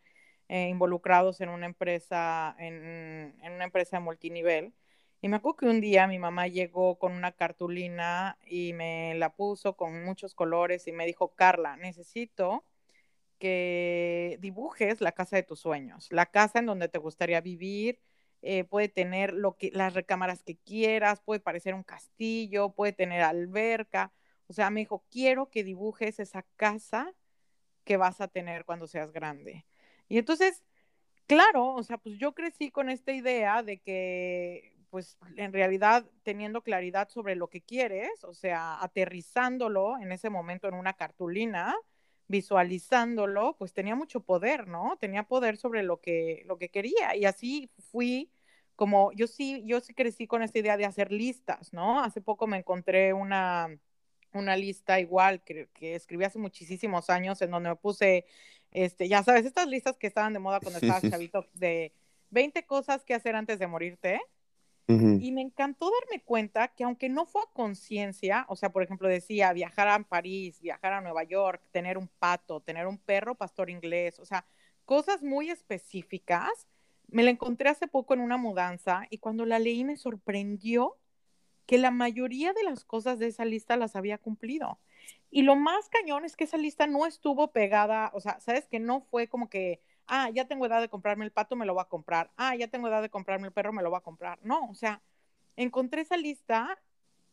eh, 0.49 0.68
involucrados 0.68 1.40
en 1.40 1.49
una 1.49 1.66
empresa, 1.66 2.54
en, 2.61 3.35
en 3.42 3.52
una 3.52 3.64
empresa 3.64 3.96
de 3.96 4.04
multinivel. 4.04 4.73
Y 5.20 5.26
me 5.26 5.35
acuerdo 5.38 5.56
que 5.56 5.66
un 5.66 5.80
día 5.80 6.06
mi 6.06 6.20
mamá 6.20 6.46
llegó 6.46 6.96
con 6.96 7.11
una 7.11 7.32
cartulina 7.32 8.38
y 8.46 8.73
me 8.73 9.16
la 9.16 9.35
puso 9.35 9.76
con 9.76 10.04
muchos 10.04 10.32
colores 10.37 10.87
y 10.87 10.92
me 10.92 11.06
dijo, 11.06 11.35
Carla, 11.35 11.76
necesito 11.76 12.62
que 13.38 14.38
dibujes 14.40 15.00
la 15.00 15.12
casa 15.12 15.37
de 15.37 15.43
tus 15.43 15.61
sueños, 15.61 16.09
la 16.11 16.26
casa 16.26 16.59
en 16.59 16.66
donde 16.66 16.88
te 16.88 16.99
gustaría 16.99 17.40
vivir. 17.40 18.00
Eh, 18.43 18.64
puede 18.64 18.88
tener 18.88 19.33
lo 19.33 19.57
que, 19.57 19.71
las 19.73 19.95
recámaras 19.95 20.43
que 20.43 20.57
quieras, 20.57 21.21
puede 21.21 21.40
parecer 21.40 21.75
un 21.75 21.83
castillo, 21.83 22.71
puede 22.75 22.93
tener 22.93 23.23
alberca. 23.23 24.12
O 24.47 24.52
sea, 24.52 24.71
me 24.71 24.81
dijo, 24.81 25.05
quiero 25.11 25.50
que 25.50 25.64
dibujes 25.64 26.21
esa 26.21 26.45
casa 26.57 27.12
que 27.85 27.97
vas 27.97 28.21
a 28.21 28.28
tener 28.28 28.64
cuando 28.64 28.87
seas 28.87 29.12
grande. 29.12 29.66
Y 30.09 30.19
entonces, 30.19 30.62
claro, 31.26 31.75
o 31.75 31.83
sea, 31.83 31.99
pues 31.99 32.19
yo 32.19 32.35
crecí 32.35 32.71
con 32.71 32.90
esta 32.90 33.12
idea 33.12 33.62
de 33.62 33.81
que, 33.81 34.76
pues 34.90 35.19
en 35.37 35.52
realidad 35.52 36.07
teniendo 36.23 36.62
claridad 36.62 37.09
sobre 37.09 37.37
lo 37.37 37.49
que 37.49 37.62
quieres, 37.62 38.25
o 38.25 38.35
sea, 38.35 38.83
aterrizándolo 38.83 39.99
en 39.99 40.12
ese 40.12 40.31
momento 40.31 40.69
en 40.69 40.75
una 40.75 40.95
cartulina, 40.95 41.75
visualizándolo, 42.28 43.56
pues 43.59 43.73
tenía 43.73 43.95
mucho 43.95 44.21
poder, 44.21 44.66
¿no? 44.68 44.97
Tenía 45.00 45.25
poder 45.25 45.56
sobre 45.56 45.83
lo 45.83 46.00
que, 46.00 46.42
lo 46.47 46.59
que 46.59 46.68
quería. 46.71 47.14
Y 47.16 47.25
así 47.25 47.71
fui 47.90 48.30
como, 48.75 49.12
yo 49.12 49.26
sí, 49.26 49.62
yo 49.64 49.80
sí 49.80 49.95
crecí 49.95 50.26
con 50.26 50.42
esta 50.42 50.59
idea 50.59 50.76
de 50.76 50.85
hacer 50.85 51.12
listas, 51.12 51.73
¿no? 51.73 52.02
Hace 52.02 52.21
poco 52.21 52.47
me 52.47 52.59
encontré 52.59 53.12
una, 53.12 53.68
una 54.33 54.56
lista 54.56 55.00
igual 55.00 55.42
que, 55.42 55.68
que 55.73 55.95
escribí 55.95 56.25
hace 56.25 56.38
muchísimos 56.38 57.11
años 57.11 57.40
en 57.42 57.50
donde 57.50 57.71
me 57.71 57.76
puse, 57.76 58.26
este, 58.73 59.09
ya 59.09 59.23
sabes, 59.23 59.47
estas 59.47 59.68
listas 59.68 59.97
que 59.97 60.06
estaban 60.06 60.33
de 60.33 60.38
moda 60.40 60.61
cuando 60.61 60.78
estaba 60.78 61.00
chavito 61.00 61.47
de 61.54 61.92
20 62.30 62.66
cosas 62.66 63.04
que 63.04 63.14
hacer 63.14 63.37
antes 63.37 63.59
de 63.59 63.66
morirte. 63.66 64.21
Y 64.88 65.33
me 65.33 65.40
encantó 65.40 65.90
darme 66.00 66.23
cuenta 66.23 66.69
que 66.69 66.85
aunque 66.85 67.09
no 67.09 67.26
fue 67.26 67.43
a 67.43 67.52
conciencia, 67.52 68.47
o 68.49 68.55
sea, 68.55 68.71
por 68.71 68.85
ejemplo, 68.85 69.09
decía 69.09 69.52
viajar 69.52 69.88
a 69.88 69.99
París, 70.05 70.61
viajar 70.61 70.93
a 70.93 71.00
Nueva 71.00 71.25
York, 71.25 71.61
tener 71.73 71.99
un 71.99 72.07
pato, 72.07 72.61
tener 72.61 72.87
un 72.87 72.99
perro 72.99 73.35
pastor 73.35 73.69
inglés, 73.69 74.21
o 74.21 74.25
sea, 74.25 74.47
cosas 74.85 75.23
muy 75.23 75.50
específicas, 75.50 76.69
me 77.09 77.25
la 77.25 77.31
encontré 77.31 77.69
hace 77.69 77.88
poco 77.88 78.14
en 78.14 78.21
una 78.21 78.37
mudanza 78.37 79.07
y 79.11 79.19
cuando 79.19 79.45
la 79.45 79.59
leí 79.59 79.83
me 79.85 79.97
sorprendió 79.97 80.97
que 81.66 81.78
la 81.78 81.90
mayoría 81.90 82.52
de 82.52 82.62
las 82.62 82.85
cosas 82.85 83.19
de 83.19 83.26
esa 83.26 83.45
lista 83.45 83.76
las 83.76 83.97
había 83.97 84.19
cumplido. 84.19 84.78
Y 85.31 85.43
lo 85.43 85.57
más 85.57 85.88
cañón 85.88 86.25
es 86.25 86.37
que 86.37 86.45
esa 86.45 86.57
lista 86.57 86.87
no 86.87 87.07
estuvo 87.07 87.50
pegada, 87.50 88.11
o 88.14 88.21
sea, 88.21 88.38
sabes 88.40 88.69
que 88.69 88.78
no 88.78 89.00
fue 89.00 89.26
como 89.28 89.50
que, 89.50 89.81
ah, 90.06 90.30
ya 90.30 90.46
tengo 90.46 90.66
edad 90.66 90.80
de 90.80 90.88
comprarme 90.88 91.25
el 91.25 91.32
pato, 91.32 91.56
me 91.56 91.66
lo 91.66 91.75
voy 91.75 91.82
a 91.82 91.88
comprar. 91.88 92.30
Ah, 92.36 92.54
ya 92.56 92.68
tengo 92.68 92.88
edad 92.88 93.02
de 93.02 93.10
comprarme 93.10 93.48
el 93.48 93.52
perro, 93.52 93.72
me 93.72 93.82
lo 93.82 93.90
voy 93.90 93.98
a 93.98 94.02
comprar. 94.02 94.38
No, 94.42 94.68
o 94.70 94.75
sea, 94.75 95.02
encontré 95.56 96.02
esa 96.02 96.16
lista 96.16 96.78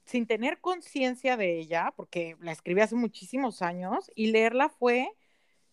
sin 0.05 0.27
tener 0.27 0.59
conciencia 0.59 1.37
de 1.37 1.59
ella, 1.59 1.93
porque 1.95 2.35
la 2.41 2.51
escribí 2.51 2.81
hace 2.81 2.95
muchísimos 2.95 3.61
años, 3.61 4.11
y 4.15 4.27
leerla 4.31 4.69
fue, 4.69 5.09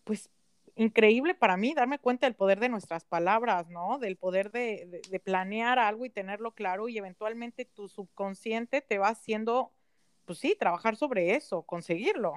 pues, 0.04 0.30
increíble 0.76 1.34
para 1.34 1.56
mí, 1.56 1.74
darme 1.74 1.98
cuenta 1.98 2.26
del 2.26 2.34
poder 2.36 2.60
de 2.60 2.68
nuestras 2.68 3.04
palabras, 3.04 3.68
¿no? 3.68 3.98
Del 3.98 4.16
poder 4.16 4.50
de, 4.50 5.02
de, 5.10 5.20
planear 5.20 5.78
algo 5.78 6.04
y 6.06 6.10
tenerlo 6.10 6.52
claro 6.54 6.88
y 6.88 6.96
eventualmente 6.98 7.64
tu 7.64 7.88
subconsciente 7.88 8.80
te 8.80 8.98
va 8.98 9.08
haciendo, 9.08 9.72
pues 10.24 10.38
sí, 10.38 10.56
trabajar 10.58 10.96
sobre 10.96 11.34
eso, 11.34 11.62
conseguirlo. 11.62 12.34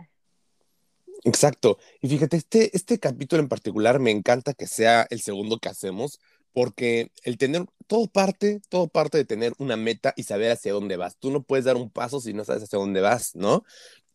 Exacto. 1.24 1.78
Y 2.02 2.10
fíjate, 2.10 2.38
este, 2.38 2.76
este 2.76 3.00
capítulo 3.00 3.42
en 3.42 3.48
particular 3.50 4.00
me 4.00 4.12
encanta 4.12 4.54
que 4.54 4.68
sea 4.68 5.08
el 5.10 5.22
segundo 5.22 5.60
que 5.60 5.70
hacemos, 5.70 6.20
porque 6.52 7.12
el 7.24 7.38
tener, 7.38 7.66
todo 7.88 8.08
parte, 8.08 8.62
todo 8.70 8.88
parte 8.88 9.18
de 9.18 9.26
tener 9.26 9.54
una 9.58 9.78
meta 9.78 10.14
y 10.18 10.24
saber 10.24 10.52
hacia 10.52 10.74
dónde 10.74 10.98
vas. 10.98 11.18
Tú 11.18 11.32
no 11.32 11.42
puedes 11.44 11.66
dar 11.66 11.78
un 11.78 11.90
paso 11.90 12.20
si 12.20 12.34
no 12.34 12.44
sabes 12.46 12.64
hacia 12.64 12.78
dónde 12.80 13.02
vas, 13.02 13.36
¿no? 13.36 13.64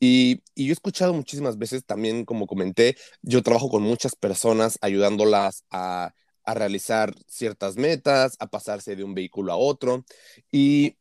Y, 0.00 0.42
y, 0.54 0.66
yo 0.66 0.70
he 0.70 0.74
escuchado 0.74 1.12
muchísimas 1.14 1.58
veces 1.58 1.84
también, 1.84 2.24
como 2.24 2.46
comenté, 2.46 2.96
yo 3.22 3.42
trabajo 3.42 3.68
con 3.68 3.82
muchas 3.82 4.14
personas 4.14 4.78
ayudándolas 4.80 5.64
a, 5.70 6.14
a 6.44 6.54
realizar 6.54 7.14
ciertas 7.26 7.76
metas, 7.76 8.36
a 8.38 8.46
pasarse 8.48 8.94
de 8.96 9.02
un 9.04 9.14
vehículo 9.14 9.52
a 9.52 9.56
otro. 9.56 10.04
Y, 10.52 10.96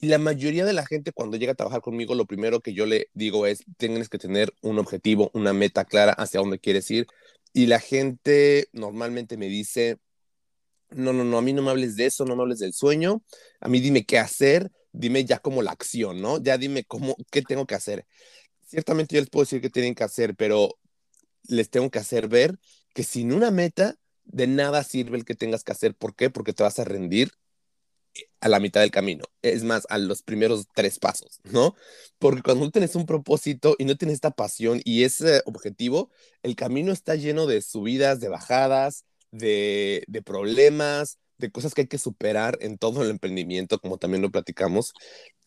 y 0.00 0.08
la 0.08 0.18
mayoría 0.18 0.64
de 0.64 0.72
la 0.72 0.86
gente 0.86 1.12
cuando 1.12 1.36
llega 1.36 1.52
a 1.52 1.54
trabajar 1.54 1.82
conmigo, 1.82 2.14
lo 2.14 2.26
primero 2.26 2.60
que 2.60 2.72
yo 2.72 2.86
le 2.86 3.08
digo 3.12 3.46
es, 3.46 3.64
tienes 3.76 4.08
que 4.08 4.18
tener 4.18 4.54
un 4.62 4.78
objetivo, 4.78 5.30
una 5.34 5.52
meta 5.52 5.84
clara 5.84 6.12
hacia 6.12 6.40
dónde 6.40 6.58
quieres 6.58 6.90
ir. 6.90 7.06
Y 7.52 7.66
la 7.66 7.80
gente 7.80 8.68
normalmente 8.72 9.36
me 9.36 9.46
dice, 9.48 9.98
no, 10.90 11.12
no, 11.12 11.24
no, 11.24 11.38
a 11.38 11.42
mí 11.42 11.52
no 11.52 11.62
me 11.62 11.70
hables 11.70 11.96
de 11.96 12.06
eso, 12.06 12.24
no 12.24 12.34
me 12.34 12.42
hables 12.42 12.60
del 12.60 12.72
sueño, 12.72 13.22
a 13.60 13.68
mí 13.68 13.80
dime 13.80 14.04
qué 14.06 14.18
hacer, 14.18 14.70
dime 14.92 15.24
ya 15.24 15.38
como 15.38 15.62
la 15.62 15.72
acción, 15.72 16.20
¿no? 16.22 16.42
Ya 16.42 16.56
dime 16.58 16.84
cómo, 16.84 17.16
qué 17.30 17.42
tengo 17.42 17.66
que 17.66 17.74
hacer. 17.74 18.06
Ciertamente 18.66 19.16
yo 19.16 19.20
les 19.20 19.30
puedo 19.30 19.44
decir 19.44 19.60
qué 19.60 19.70
tienen 19.70 19.94
que 19.94 20.04
hacer, 20.04 20.34
pero 20.34 20.78
les 21.44 21.70
tengo 21.70 21.90
que 21.90 21.98
hacer 21.98 22.28
ver 22.28 22.58
que 22.94 23.04
sin 23.04 23.32
una 23.32 23.50
meta, 23.50 23.96
de 24.24 24.46
nada 24.46 24.84
sirve 24.84 25.18
el 25.18 25.24
que 25.24 25.34
tengas 25.34 25.64
que 25.64 25.72
hacer. 25.72 25.94
¿Por 25.94 26.14
qué? 26.14 26.30
Porque 26.30 26.52
te 26.52 26.62
vas 26.62 26.78
a 26.78 26.84
rendir 26.84 27.32
a 28.40 28.48
la 28.48 28.60
mitad 28.60 28.80
del 28.80 28.90
camino. 28.90 29.24
Es 29.42 29.64
más, 29.64 29.86
a 29.90 29.98
los 29.98 30.22
primeros 30.22 30.66
tres 30.74 30.98
pasos, 30.98 31.40
¿no? 31.44 31.74
Porque 32.18 32.42
cuando 32.42 32.64
no 32.64 32.70
tienes 32.70 32.94
un 32.94 33.06
propósito 33.06 33.76
y 33.78 33.84
no 33.84 33.96
tienes 33.96 34.14
esta 34.14 34.30
pasión 34.30 34.80
y 34.84 35.04
ese 35.04 35.42
objetivo, 35.46 36.10
el 36.42 36.56
camino 36.56 36.92
está 36.92 37.14
lleno 37.16 37.46
de 37.46 37.62
subidas, 37.62 38.20
de 38.20 38.28
bajadas, 38.28 39.04
de, 39.30 40.04
de 40.06 40.22
problemas, 40.22 41.18
de 41.38 41.50
cosas 41.50 41.74
que 41.74 41.82
hay 41.82 41.86
que 41.88 41.98
superar 41.98 42.58
en 42.60 42.78
todo 42.78 43.02
el 43.02 43.10
emprendimiento, 43.10 43.78
como 43.78 43.98
también 43.98 44.22
lo 44.22 44.30
platicamos. 44.30 44.92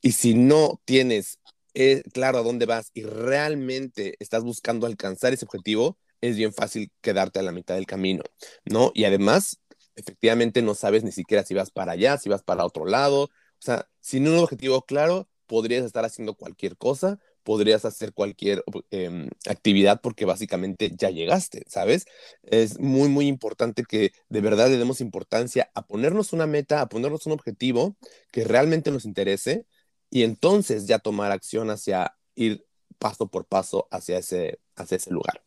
Y 0.01 0.13
si 0.13 0.33
no 0.33 0.81
tienes 0.85 1.39
eh, 1.73 2.03
claro 2.13 2.39
a 2.39 2.43
dónde 2.43 2.65
vas 2.65 2.91
y 2.93 3.03
realmente 3.03 4.15
estás 4.19 4.43
buscando 4.43 4.85
alcanzar 4.85 5.33
ese 5.33 5.45
objetivo, 5.45 5.97
es 6.21 6.37
bien 6.37 6.53
fácil 6.53 6.91
quedarte 7.01 7.39
a 7.39 7.43
la 7.43 7.51
mitad 7.51 7.75
del 7.75 7.85
camino, 7.85 8.23
¿no? 8.65 8.91
Y 8.93 9.03
además, 9.05 9.59
efectivamente 9.95 10.61
no 10.61 10.75
sabes 10.75 11.03
ni 11.03 11.11
siquiera 11.11 11.43
si 11.43 11.53
vas 11.53 11.71
para 11.71 11.93
allá, 11.93 12.17
si 12.17 12.29
vas 12.29 12.43
para 12.43 12.65
otro 12.65 12.85
lado. 12.85 13.23
O 13.23 13.29
sea, 13.59 13.87
sin 14.01 14.27
un 14.27 14.37
objetivo 14.37 14.83
claro, 14.85 15.29
podrías 15.45 15.85
estar 15.85 16.05
haciendo 16.05 16.35
cualquier 16.35 16.77
cosa, 16.77 17.19
podrías 17.43 17.85
hacer 17.85 18.13
cualquier 18.13 18.63
em, 18.91 19.29
actividad 19.47 20.01
porque 20.01 20.25
básicamente 20.25 20.91
ya 20.97 21.09
llegaste, 21.09 21.63
¿sabes? 21.67 22.05
Es 22.43 22.79
muy, 22.79 23.09
muy 23.09 23.27
importante 23.27 23.83
que 23.83 24.11
de 24.29 24.41
verdad 24.41 24.69
le 24.69 24.77
demos 24.77 25.01
importancia 25.01 25.69
a 25.75 25.85
ponernos 25.85 26.33
una 26.33 26.47
meta, 26.47 26.81
a 26.81 26.89
ponernos 26.89 27.25
un 27.25 27.33
objetivo 27.33 27.97
que 28.31 28.43
realmente 28.43 28.91
nos 28.91 29.05
interese 29.05 29.65
y 30.09 30.23
entonces 30.23 30.87
ya 30.87 30.99
tomar 30.99 31.31
acción 31.31 31.69
hacia 31.69 32.15
ir 32.35 32.65
paso 32.97 33.27
por 33.29 33.45
paso 33.45 33.87
hacia 33.91 34.17
ese, 34.17 34.59
hacia 34.75 34.97
ese 34.97 35.11
lugar. 35.11 35.43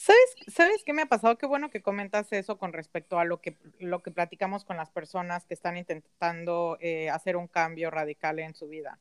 ¿Sabes, 0.00 0.34
¿Sabes 0.48 0.82
qué 0.82 0.94
me 0.94 1.02
ha 1.02 1.06
pasado? 1.06 1.36
Qué 1.36 1.44
bueno 1.44 1.68
que 1.68 1.82
comentas 1.82 2.32
eso 2.32 2.56
con 2.56 2.72
respecto 2.72 3.18
a 3.18 3.26
lo 3.26 3.42
que, 3.42 3.58
lo 3.78 4.02
que 4.02 4.10
platicamos 4.10 4.64
con 4.64 4.78
las 4.78 4.88
personas 4.88 5.44
que 5.44 5.52
están 5.52 5.76
intentando 5.76 6.78
eh, 6.80 7.10
hacer 7.10 7.36
un 7.36 7.48
cambio 7.48 7.90
radical 7.90 8.38
en 8.38 8.54
su 8.54 8.66
vida. 8.66 8.98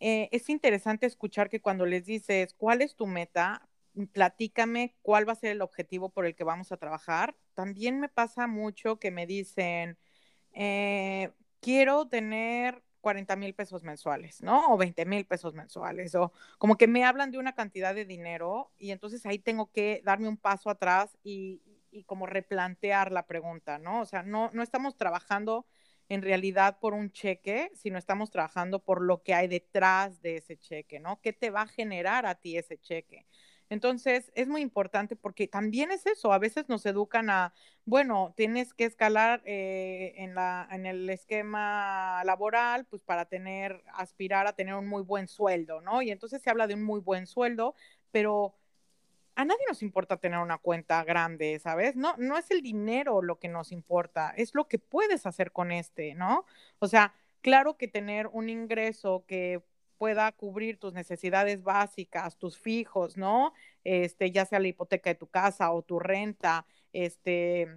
Eh, 0.00 0.28
es 0.32 0.48
interesante 0.50 1.06
escuchar 1.06 1.48
que 1.48 1.60
cuando 1.60 1.86
les 1.86 2.06
dices, 2.06 2.54
¿cuál 2.54 2.82
es 2.82 2.96
tu 2.96 3.06
meta? 3.06 3.68
Platícame 4.12 4.96
cuál 5.00 5.28
va 5.28 5.34
a 5.34 5.36
ser 5.36 5.52
el 5.52 5.62
objetivo 5.62 6.08
por 6.08 6.26
el 6.26 6.34
que 6.34 6.42
vamos 6.42 6.72
a 6.72 6.76
trabajar. 6.76 7.36
También 7.54 8.00
me 8.00 8.08
pasa 8.08 8.48
mucho 8.48 8.98
que 8.98 9.12
me 9.12 9.28
dicen, 9.28 9.96
eh, 10.54 11.30
quiero 11.60 12.08
tener 12.08 12.82
40 13.06 13.36
mil 13.36 13.54
pesos 13.54 13.84
mensuales, 13.84 14.42
¿no? 14.42 14.66
O 14.72 14.76
20 14.76 15.06
mil 15.06 15.24
pesos 15.26 15.54
mensuales, 15.54 16.12
o 16.16 16.32
como 16.58 16.76
que 16.76 16.88
me 16.88 17.04
hablan 17.04 17.30
de 17.30 17.38
una 17.38 17.54
cantidad 17.54 17.94
de 17.94 18.04
dinero 18.04 18.72
y 18.78 18.90
entonces 18.90 19.24
ahí 19.26 19.38
tengo 19.38 19.70
que 19.70 20.02
darme 20.04 20.28
un 20.28 20.36
paso 20.36 20.70
atrás 20.70 21.16
y, 21.22 21.62
y 21.92 22.02
como 22.02 22.26
replantear 22.26 23.12
la 23.12 23.28
pregunta, 23.28 23.78
¿no? 23.78 24.00
O 24.00 24.06
sea, 24.06 24.24
no, 24.24 24.50
no 24.52 24.60
estamos 24.60 24.96
trabajando 24.96 25.66
en 26.08 26.20
realidad 26.20 26.80
por 26.80 26.94
un 26.94 27.12
cheque, 27.12 27.70
sino 27.76 27.96
estamos 27.96 28.32
trabajando 28.32 28.80
por 28.80 29.00
lo 29.00 29.22
que 29.22 29.34
hay 29.34 29.46
detrás 29.46 30.20
de 30.20 30.38
ese 30.38 30.56
cheque, 30.56 30.98
¿no? 30.98 31.20
¿Qué 31.20 31.32
te 31.32 31.50
va 31.50 31.62
a 31.62 31.68
generar 31.68 32.26
a 32.26 32.34
ti 32.34 32.58
ese 32.58 32.76
cheque? 32.76 33.24
Entonces, 33.68 34.30
es 34.34 34.48
muy 34.48 34.60
importante 34.60 35.16
porque 35.16 35.48
también 35.48 35.90
es 35.90 36.06
eso, 36.06 36.32
a 36.32 36.38
veces 36.38 36.68
nos 36.68 36.86
educan 36.86 37.30
a, 37.30 37.52
bueno, 37.84 38.32
tienes 38.36 38.74
que 38.74 38.84
escalar 38.84 39.42
eh, 39.44 40.14
en, 40.18 40.34
la, 40.34 40.68
en 40.70 40.86
el 40.86 41.08
esquema 41.10 42.22
laboral, 42.24 42.84
pues 42.86 43.02
para 43.02 43.26
tener, 43.26 43.82
aspirar 43.94 44.46
a 44.46 44.54
tener 44.54 44.74
un 44.74 44.86
muy 44.86 45.02
buen 45.02 45.28
sueldo, 45.28 45.80
¿no? 45.80 46.02
Y 46.02 46.10
entonces 46.10 46.42
se 46.42 46.50
habla 46.50 46.66
de 46.66 46.74
un 46.74 46.84
muy 46.84 47.00
buen 47.00 47.26
sueldo, 47.26 47.74
pero 48.12 48.54
a 49.34 49.44
nadie 49.44 49.62
nos 49.68 49.82
importa 49.82 50.16
tener 50.16 50.38
una 50.38 50.58
cuenta 50.58 51.04
grande, 51.04 51.58
¿sabes? 51.58 51.94
No, 51.96 52.14
no 52.18 52.38
es 52.38 52.50
el 52.50 52.62
dinero 52.62 53.20
lo 53.20 53.38
que 53.38 53.48
nos 53.48 53.70
importa, 53.72 54.32
es 54.36 54.54
lo 54.54 54.66
que 54.66 54.78
puedes 54.78 55.26
hacer 55.26 55.52
con 55.52 55.72
este, 55.72 56.14
¿no? 56.14 56.46
O 56.78 56.88
sea, 56.88 57.14
claro 57.42 57.76
que 57.76 57.88
tener 57.88 58.28
un 58.28 58.48
ingreso 58.48 59.24
que 59.26 59.62
pueda 59.96 60.30
cubrir 60.32 60.78
tus 60.78 60.92
necesidades 60.92 61.62
básicas, 61.62 62.38
tus 62.38 62.58
fijos, 62.58 63.16
¿no? 63.16 63.52
Este, 63.84 64.30
ya 64.30 64.44
sea 64.44 64.60
la 64.60 64.68
hipoteca 64.68 65.10
de 65.10 65.14
tu 65.16 65.28
casa 65.28 65.72
o 65.72 65.82
tu 65.82 65.98
renta, 65.98 66.66
este, 66.92 67.68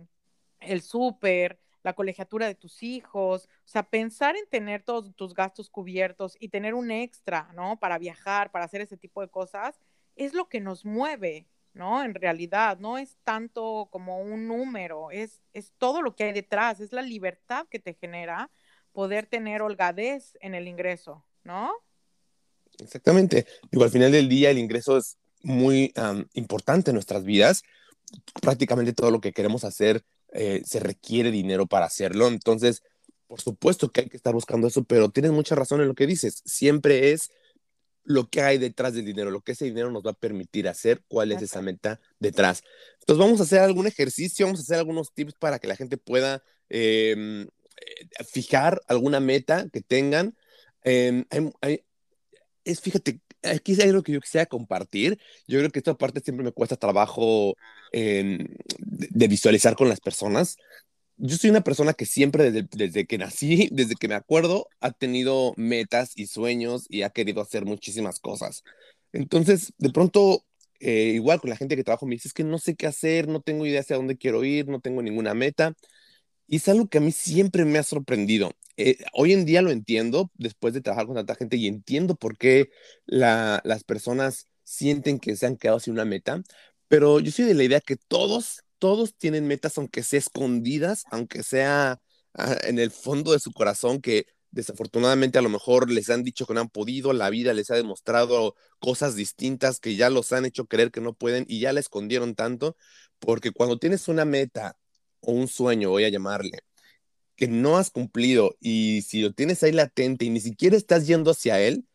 el 0.60 0.82
súper, 0.82 1.60
la 1.84 1.94
colegiatura 1.94 2.48
de 2.48 2.56
tus 2.56 2.84
hijos, 2.84 3.46
o 3.66 3.68
sea, 3.68 3.84
pensar 3.84 4.36
en 4.36 4.48
tener 4.50 4.84
todos 4.84 5.16
tus 5.16 5.34
gastos 5.34 5.70
cubiertos 5.70 6.36
y 6.40 6.50
tener 6.50 6.74
un 6.74 6.92
extra, 6.92 7.52
¿no? 7.54 7.80
Para 7.80 7.98
viajar, 7.98 8.52
para 8.52 8.66
hacer 8.66 8.82
ese 8.82 8.98
tipo 8.98 9.22
de 9.22 9.30
cosas, 9.30 9.80
es 10.16 10.34
lo 10.34 10.50
que 10.50 10.60
nos 10.60 10.86
mueve, 10.86 11.48
¿no? 11.74 12.04
En 12.04 12.14
realidad, 12.14 12.80
no 12.80 12.98
es 12.98 13.18
tanto 13.24 13.88
como 13.92 14.20
un 14.20 14.48
número, 14.48 15.12
es, 15.12 15.42
es 15.54 15.74
todo 15.78 16.02
lo 16.02 16.16
que 16.16 16.26
hay 16.26 16.34
detrás, 16.34 16.80
es 16.80 16.92
la 16.92 17.02
libertad 17.02 17.68
que 17.70 17.80
te 17.80 17.94
genera 17.94 18.52
poder 18.92 19.28
tener 19.28 19.62
holgadez 19.62 20.38
en 20.42 20.56
el 20.56 20.68
ingreso, 20.68 21.26
¿no? 21.44 21.72
Exactamente. 22.80 23.46
Digo, 23.72 23.84
al 23.84 23.90
final 23.90 24.12
del 24.12 24.30
día 24.30 24.52
el 24.52 24.58
ingreso 24.58 24.98
es 24.98 25.18
muy 25.42 25.94
importante 26.34 26.92
en 26.92 26.96
nuestras 26.96 27.24
vidas. 27.24 27.64
Prácticamente 28.42 28.94
todo 28.94 29.12
lo 29.12 29.22
que 29.22 29.34
queremos 29.34 29.64
hacer 29.64 30.04
eh, 30.34 30.62
se 30.66 30.80
requiere 30.80 31.32
dinero 31.32 31.68
para 31.68 31.86
hacerlo. 31.86 32.28
Entonces, 32.28 32.84
por 33.28 33.42
supuesto 33.42 33.92
que 33.92 34.02
hay 34.02 34.10
que 34.10 34.18
estar 34.18 34.34
buscando 34.34 34.68
eso, 34.68 34.84
pero 34.84 35.10
tienes 35.10 35.32
mucha 35.32 35.56
razón 35.56 35.82
en 35.82 35.88
lo 35.88 35.96
que 35.96 36.08
dices. 36.08 36.42
Siempre 36.46 37.12
es 37.12 37.30
lo 38.04 38.28
que 38.28 38.42
hay 38.42 38.58
detrás 38.58 38.94
del 38.94 39.06
dinero, 39.06 39.30
lo 39.30 39.42
que 39.42 39.52
ese 39.52 39.66
dinero 39.66 39.92
nos 39.92 40.04
va 40.04 40.12
a 40.12 40.20
permitir 40.20 40.68
hacer, 40.68 41.04
cuál 41.08 41.32
es 41.32 41.44
esa 41.44 41.62
meta 41.62 42.00
detrás. 42.20 42.64
Entonces 43.02 43.24
vamos 43.24 43.40
a 43.40 43.44
hacer 43.44 43.60
algún 43.60 43.86
ejercicio, 43.86 44.48
vamos 44.48 44.62
a 44.62 44.64
hacer 44.64 44.78
algunos 44.78 45.14
tips 45.14 45.36
para 45.36 45.60
que 45.60 45.68
la 45.68 45.76
gente 45.76 45.98
pueda 45.98 46.42
em, 46.70 47.44
eh, 47.44 48.24
fijar 48.28 48.82
alguna 48.88 49.20
meta 49.20 49.68
que 49.72 49.82
tengan. 49.82 50.36
Em, 50.84 51.26
hay, 51.62 51.84
es, 52.72 52.82
fíjate, 52.82 53.20
aquí 53.44 53.74
hay 53.80 53.90
algo 53.90 54.04
que 54.04 54.12
yo 54.12 54.22
quisiera 54.22 54.46
compartir. 54.46 55.20
Yo 55.48 55.60
creo 55.60 55.72
que 55.72 55.80
esta 55.80 55.96
parte 55.96 56.22
siempre 56.22 56.46
me 56.46 56.52
cuesta 56.52 56.76
trabajo 56.76 57.56
de, 57.92 59.28
visualizar 59.28 59.76
con 59.76 59.90
las 59.90 60.00
personas. 60.00 60.58
Yo 61.18 61.36
soy 61.38 61.50
una 61.50 61.62
persona 61.62 61.94
que 61.94 62.06
siempre 62.06 62.52
desde, 62.52 62.68
desde, 62.72 63.06
que 63.06 63.18
nací, 63.18 63.70
desde 63.74 63.96
que 63.96 64.08
me 64.08 64.16
acuerdo, 64.16 64.68
ha 64.80 64.92
tenido 64.92 65.54
metas 65.58 66.14
y 66.16 66.28
sueños 66.28 66.86
y 66.90 67.04
ha 67.04 67.10
querido 67.10 67.42
hacer 67.42 67.66
muchísimas 67.66 68.20
cosas. 68.20 68.64
Entonces, 69.12 69.74
de 69.78 69.90
pronto, 69.90 70.46
eh, 70.80 71.12
igual 71.16 71.42
con 71.42 71.50
la 71.50 71.58
gente 71.58 71.76
que 71.76 71.84
trabajo, 71.84 72.06
me 72.06 72.16
dice, 72.16 72.30
es 72.30 72.34
que 72.34 72.44
no 72.44 72.58
sé 72.58 72.76
qué 72.76 72.88
hacer, 72.88 73.28
no 73.28 73.42
tengo 73.42 73.66
idea 73.66 73.82
hacia 73.82 73.98
dónde 73.98 74.18
quiero 74.18 74.44
ir, 74.44 74.68
no 74.68 74.80
tengo 74.80 75.02
ninguna 75.02 75.34
meta. 75.34 75.74
Y 76.50 76.58
es 76.58 76.68
algo 76.68 76.88
que 76.90 76.98
a 76.98 77.02
mí 77.02 77.12
siempre 77.12 77.64
me 77.64 77.78
ha 77.78 77.84
sorprendido. 77.84 78.52
Eh, 78.76 78.98
hoy 79.14 79.34
en 79.34 79.46
día 79.46 79.62
lo 79.62 79.70
entiendo 79.70 80.32
después 80.36 80.74
de 80.74 80.82
trabajar 80.82 81.06
con 81.06 81.16
tanta 81.16 81.36
gente 81.36 81.58
y 81.58 81.68
entiendo 81.68 82.16
por 82.16 82.38
qué 82.38 82.72
las 83.06 83.84
personas 83.84 84.48
sienten 84.64 85.20
que 85.20 85.36
se 85.36 85.46
han 85.46 85.58
quedado 85.58 85.80
sin 85.80 85.94
una 85.94 86.06
meta, 86.06 86.42
pero 86.88 87.20
yo 87.20 87.32
soy 87.32 87.46
de 87.46 87.54
la 87.54 87.64
idea 87.64 87.82
que 87.82 87.98
todos, 87.98 88.64
todos 88.80 89.16
tienen 89.16 89.48
metas, 89.48 89.78
aunque 89.78 90.02
sea 90.04 90.20
escondidas, 90.20 91.04
aunque 91.12 91.44
sea 91.44 92.02
ah, 92.34 92.58
en 92.64 92.80
el 92.80 92.90
fondo 92.92 93.34
de 93.34 93.40
su 93.40 93.52
corazón, 93.52 94.02
que 94.02 94.26
desafortunadamente 94.52 95.38
a 95.38 95.42
lo 95.44 95.50
mejor 95.50 95.92
les 95.92 96.10
han 96.10 96.24
dicho 96.24 96.48
que 96.48 96.54
no 96.56 96.62
han 96.62 96.70
podido, 96.70 97.14
la 97.14 97.30
vida 97.30 97.54
les 97.54 97.70
ha 97.70 97.76
demostrado 97.76 98.56
cosas 98.80 99.16
distintas 99.16 99.80
que 99.80 99.96
ya 99.96 100.10
los 100.10 100.34
han 100.34 100.46
hecho 100.46 100.66
creer 100.66 100.90
que 100.92 101.02
no 101.02 101.14
pueden 101.14 101.46
y 101.48 101.60
ya 101.60 101.74
la 101.74 101.80
escondieron 101.80 102.34
tanto, 102.36 102.76
porque 103.20 103.52
cuando 103.52 103.78
tienes 103.78 104.08
una 104.08 104.26
meta 104.26 104.78
o 105.22 105.32
un 105.32 105.48
sueño, 105.48 105.90
voy 105.90 106.04
a 106.06 106.10
llamarle, 106.10 106.60
que 107.36 107.48
no 107.48 107.78
has 107.78 107.90
cumplido 107.90 108.56
y 108.60 109.02
si 109.04 109.22
lo 109.22 109.34
tienes 109.34 109.64
ahí 109.64 109.72
latente 109.72 110.26
y 110.26 110.30
ni 110.30 110.42
siquiera 110.42 110.76
estás 110.76 111.08
yendo 111.08 111.32
hacia 111.32 111.60
él, 111.62 111.86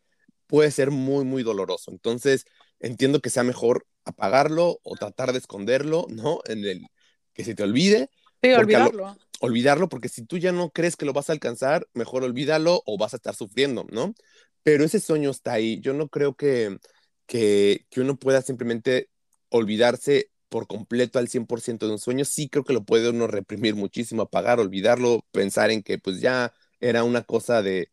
puede 0.47 0.71
ser 0.71 0.91
muy, 0.91 1.25
muy 1.25 1.43
doloroso. 1.43 1.91
Entonces, 1.91 2.45
entiendo 2.79 3.21
que 3.21 3.29
sea 3.29 3.43
mejor 3.43 3.85
apagarlo 4.05 4.79
o 4.83 4.95
tratar 4.95 5.31
de 5.31 5.39
esconderlo, 5.39 6.05
¿no? 6.09 6.39
En 6.45 6.65
el 6.65 6.85
que 7.33 7.43
se 7.43 7.55
te 7.55 7.63
olvide. 7.63 8.09
Sí, 8.41 8.51
olvidarlo. 8.51 9.17
olvidarlo, 9.39 9.89
porque 9.89 10.09
si 10.09 10.23
tú 10.25 10.37
ya 10.37 10.51
no 10.51 10.69
crees 10.69 10.95
que 10.95 11.05
lo 11.05 11.13
vas 11.13 11.29
a 11.29 11.33
alcanzar, 11.33 11.87
mejor 11.93 12.23
olvídalo 12.23 12.83
o 12.85 12.97
vas 12.97 13.13
a 13.13 13.17
estar 13.17 13.35
sufriendo, 13.35 13.85
¿no? 13.91 14.13
Pero 14.63 14.83
ese 14.83 14.99
sueño 14.99 15.31
está 15.31 15.53
ahí. 15.53 15.79
Yo 15.79 15.93
no 15.93 16.09
creo 16.09 16.35
que, 16.35 16.77
que, 17.25 17.85
que 17.89 18.01
uno 18.01 18.17
pueda 18.17 18.41
simplemente 18.41 19.09
olvidarse 19.49 20.31
por 20.49 20.67
completo 20.67 21.19
al 21.19 21.27
100% 21.27 21.87
de 21.87 21.93
un 21.93 21.99
sueño, 21.99 22.25
sí 22.25 22.49
creo 22.49 22.63
que 22.63 22.73
lo 22.73 22.83
puede 22.85 23.09
uno 23.09 23.27
reprimir 23.27 23.75
muchísimo, 23.75 24.23
apagar, 24.23 24.59
olvidarlo, 24.59 25.25
pensar 25.31 25.71
en 25.71 25.83
que 25.83 25.97
pues 25.99 26.21
ya 26.21 26.53
era 26.79 27.03
una 27.03 27.23
cosa 27.23 27.61
de 27.61 27.91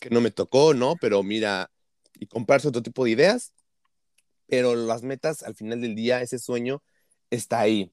que 0.00 0.10
no 0.10 0.20
me 0.20 0.30
tocó, 0.30 0.74
¿no? 0.74 0.96
Pero 1.00 1.22
mira, 1.22 1.70
y 2.18 2.26
comprarse 2.26 2.68
otro 2.68 2.82
tipo 2.82 3.04
de 3.04 3.12
ideas, 3.12 3.52
pero 4.46 4.74
las 4.74 5.02
metas 5.02 5.42
al 5.42 5.54
final 5.54 5.80
del 5.80 5.94
día, 5.94 6.22
ese 6.22 6.38
sueño 6.38 6.82
está 7.30 7.60
ahí. 7.60 7.92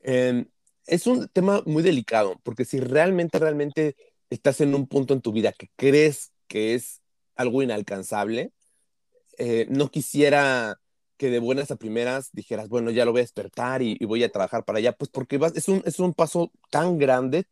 Em, 0.00 0.46
es 0.86 1.06
un 1.06 1.28
tema 1.28 1.62
muy 1.66 1.82
delicado, 1.82 2.40
porque 2.42 2.64
si 2.64 2.80
realmente, 2.80 3.38
realmente 3.38 3.96
estás 4.30 4.60
en 4.60 4.74
un 4.74 4.86
punto 4.88 5.14
en 5.14 5.20
tu 5.22 5.32
vida 5.32 5.52
que 5.52 5.70
crees 5.76 6.32
que 6.48 6.74
es 6.74 7.02
algo 7.36 7.62
inalcanzable, 7.62 8.52
eh, 9.38 9.66
no 9.70 9.90
quisiera 9.90 10.81
que 11.22 11.30
de 11.30 11.38
buenas 11.38 11.70
a 11.70 11.76
primeras 11.76 12.30
dijeras, 12.32 12.68
bueno, 12.68 12.90
ya 12.90 13.04
lo 13.04 13.12
voy 13.12 13.20
a 13.20 13.22
despertar 13.22 13.80
y, 13.80 13.96
voy 14.06 14.24
a 14.24 14.32
trabajar 14.32 14.64
para 14.64 14.78
allá, 14.80 14.90
pues 14.90 15.08
porque 15.08 15.38
vas, 15.38 15.54
es, 15.54 15.68
un, 15.68 15.80
es 15.86 16.00
un 16.00 16.14
paso 16.14 16.50
tan 16.68 16.98
grande 16.98 17.46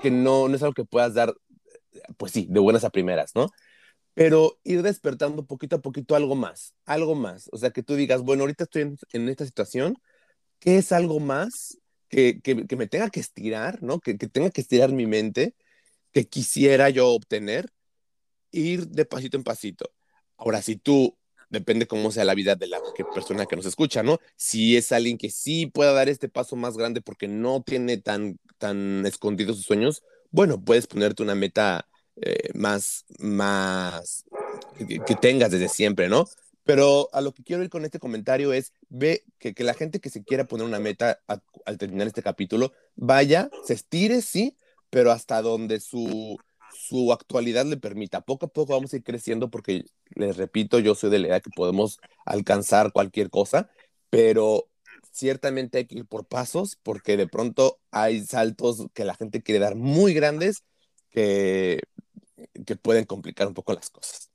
que 0.00 0.12
no, 0.12 0.46
no 0.46 0.54
es 0.54 0.62
algo 0.62 0.74
que 0.74 0.84
puedas 0.84 1.14
dar, 1.14 1.34
pues 2.16 2.30
sí, 2.30 2.46
de 2.48 2.60
buenas 2.60 2.84
a 2.84 2.90
primeras, 2.90 3.34
¿no? 3.34 3.48
Pero 4.14 4.60
ir 4.62 4.82
despertando 4.82 5.44
poquito 5.44 5.74
a 5.74 5.80
poquito 5.80 6.14
algo 6.14 6.36
más, 6.36 6.76
algo 6.84 7.16
más. 7.16 7.48
O 7.50 7.58
sea, 7.58 7.72
que 7.72 7.82
tú 7.82 7.96
digas, 7.96 8.22
bueno, 8.22 8.44
ahorita 8.44 8.62
estoy 8.62 8.96
en, 9.12 9.28
esta 9.28 9.44
situación, 9.44 9.96
¿qué 10.60 10.78
es 10.78 10.92
algo 10.92 11.18
más 11.18 11.78
que, 12.08 12.40
que, 12.40 12.64
que 12.64 12.76
me 12.76 12.86
tenga 12.86 13.10
que 13.10 13.18
estirar, 13.18 13.82
¿no? 13.82 13.98
Que, 13.98 14.16
que, 14.18 14.28
tenga 14.28 14.50
que 14.50 14.60
estirar 14.60 14.92
mi 14.92 15.08
mente, 15.08 15.56
que 16.12 16.28
quisiera 16.28 16.90
yo 16.90 17.08
obtener, 17.08 17.72
ir 18.52 18.86
de 18.86 19.04
pasito 19.04 19.36
en 19.36 19.42
pasito. 19.42 19.90
Ahora, 20.36 20.62
si 20.62 20.76
tú 20.76 21.18
depende 21.50 21.86
cómo 21.86 22.10
sea 22.10 22.24
la 22.24 22.34
vida 22.34 22.54
de 22.54 22.68
la 22.68 22.80
persona 23.12 23.44
que 23.44 23.56
nos 23.56 23.66
escucha, 23.66 24.02
¿no? 24.02 24.18
Si 24.36 24.76
es 24.76 24.92
alguien 24.92 25.18
que 25.18 25.30
sí 25.30 25.66
pueda 25.66 25.92
dar 25.92 26.08
este 26.08 26.28
paso 26.28 26.56
más 26.56 26.76
grande 26.76 27.00
porque 27.02 27.28
no 27.28 27.62
tiene 27.62 27.98
tan, 27.98 28.38
tan 28.58 29.04
escondidos 29.04 29.56
sus 29.56 29.66
sueños, 29.66 30.02
bueno, 30.30 30.64
puedes 30.64 30.86
ponerte 30.86 31.22
una 31.22 31.34
meta 31.34 31.86
eh, 32.22 32.50
más, 32.54 33.04
más 33.18 34.24
que, 34.78 35.16
tengas 35.16 35.50
desde 35.50 35.68
siempre, 35.68 36.08
¿no? 36.08 36.26
Pero 36.64 37.08
a 37.12 37.20
lo 37.20 37.32
que 37.32 37.42
quiero 37.42 37.64
ir 37.64 37.70
con 37.70 37.84
este 37.84 37.98
comentario 37.98 38.52
es, 38.52 38.72
ve 38.88 39.24
que, 39.38 39.54
la 39.64 39.74
gente 39.74 39.98
que 39.98 40.10
se 40.10 40.22
quiera 40.22 40.44
poner 40.44 40.66
una 40.66 40.78
meta 40.78 41.20
al 41.26 41.78
terminar 41.78 42.06
este 42.06 42.22
capítulo, 42.22 42.72
vaya, 42.94 43.50
se 43.64 43.74
estire, 43.74 44.22
sí, 44.22 44.56
pero 44.88 45.10
hasta 45.10 45.42
donde 45.42 45.80
su, 45.80 46.38
su 46.72 47.12
actualidad 47.12 47.66
le 47.66 47.76
permita. 47.76 48.20
Poco 48.20 48.46
a 48.46 48.48
poco 48.48 48.74
vamos 48.74 48.92
a 48.92 48.96
ir 48.96 49.02
creciendo 49.02 49.50
porque, 49.50 49.84
les 50.14 50.36
repito, 50.36 50.78
yo 50.78 50.94
soy 50.94 51.10
de 51.10 51.18
la 51.18 51.26
idea 51.28 51.40
que 51.40 51.50
podemos 51.50 51.98
alcanzar 52.24 52.92
cualquier 52.92 53.30
cosa, 53.30 53.70
pero 54.10 54.68
ciertamente 55.12 55.78
hay 55.78 55.86
que 55.86 55.98
ir 55.98 56.06
por 56.06 56.26
pasos 56.26 56.76
porque 56.82 57.16
de 57.16 57.28
pronto 57.28 57.78
hay 57.90 58.24
saltos 58.24 58.86
que 58.94 59.04
la 59.04 59.14
gente 59.14 59.42
quiere 59.42 59.60
dar 59.60 59.76
muy 59.76 60.14
grandes 60.14 60.64
que, 61.10 61.80
que 62.66 62.76
pueden 62.76 63.04
complicar 63.04 63.46
un 63.48 63.54
poco 63.54 63.72
las 63.72 63.90
cosas. 63.90 64.30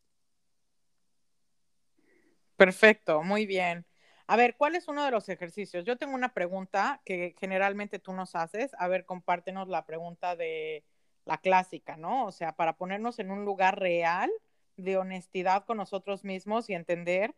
Perfecto, 2.58 3.22
muy 3.22 3.46
bien. 3.46 3.86
A 4.28 4.38
ver, 4.38 4.56
¿cuál 4.58 4.76
es 4.76 4.88
uno 4.88 5.06
de 5.06 5.12
los 5.12 5.30
ejercicios? 5.30 5.86
Yo 5.86 5.98
tengo 5.98 6.16
una 6.16 6.34
pregunta 6.34 7.02
que 7.06 7.36
generalmente 7.40 8.00
tú 8.00 8.14
nos 8.14 8.34
haces. 8.36 8.72
A 8.80 8.88
ver, 8.88 9.06
compártenos 9.06 9.68
la 9.68 9.86
pregunta 9.86 10.36
de, 10.36 10.84
la 11.26 11.38
clásica, 11.40 11.98
¿no? 11.98 12.26
O 12.26 12.32
sea, 12.32 12.54
para 12.54 12.78
ponernos 12.78 13.20
en 13.20 13.32
un 13.32 13.46
lugar 13.46 13.80
real 13.80 14.32
de 14.78 14.98
honestidad 14.98 15.66
con 15.66 15.78
nosotros 15.78 16.24
mismos 16.24 16.70
y 16.70 16.74
entender, 16.74 17.34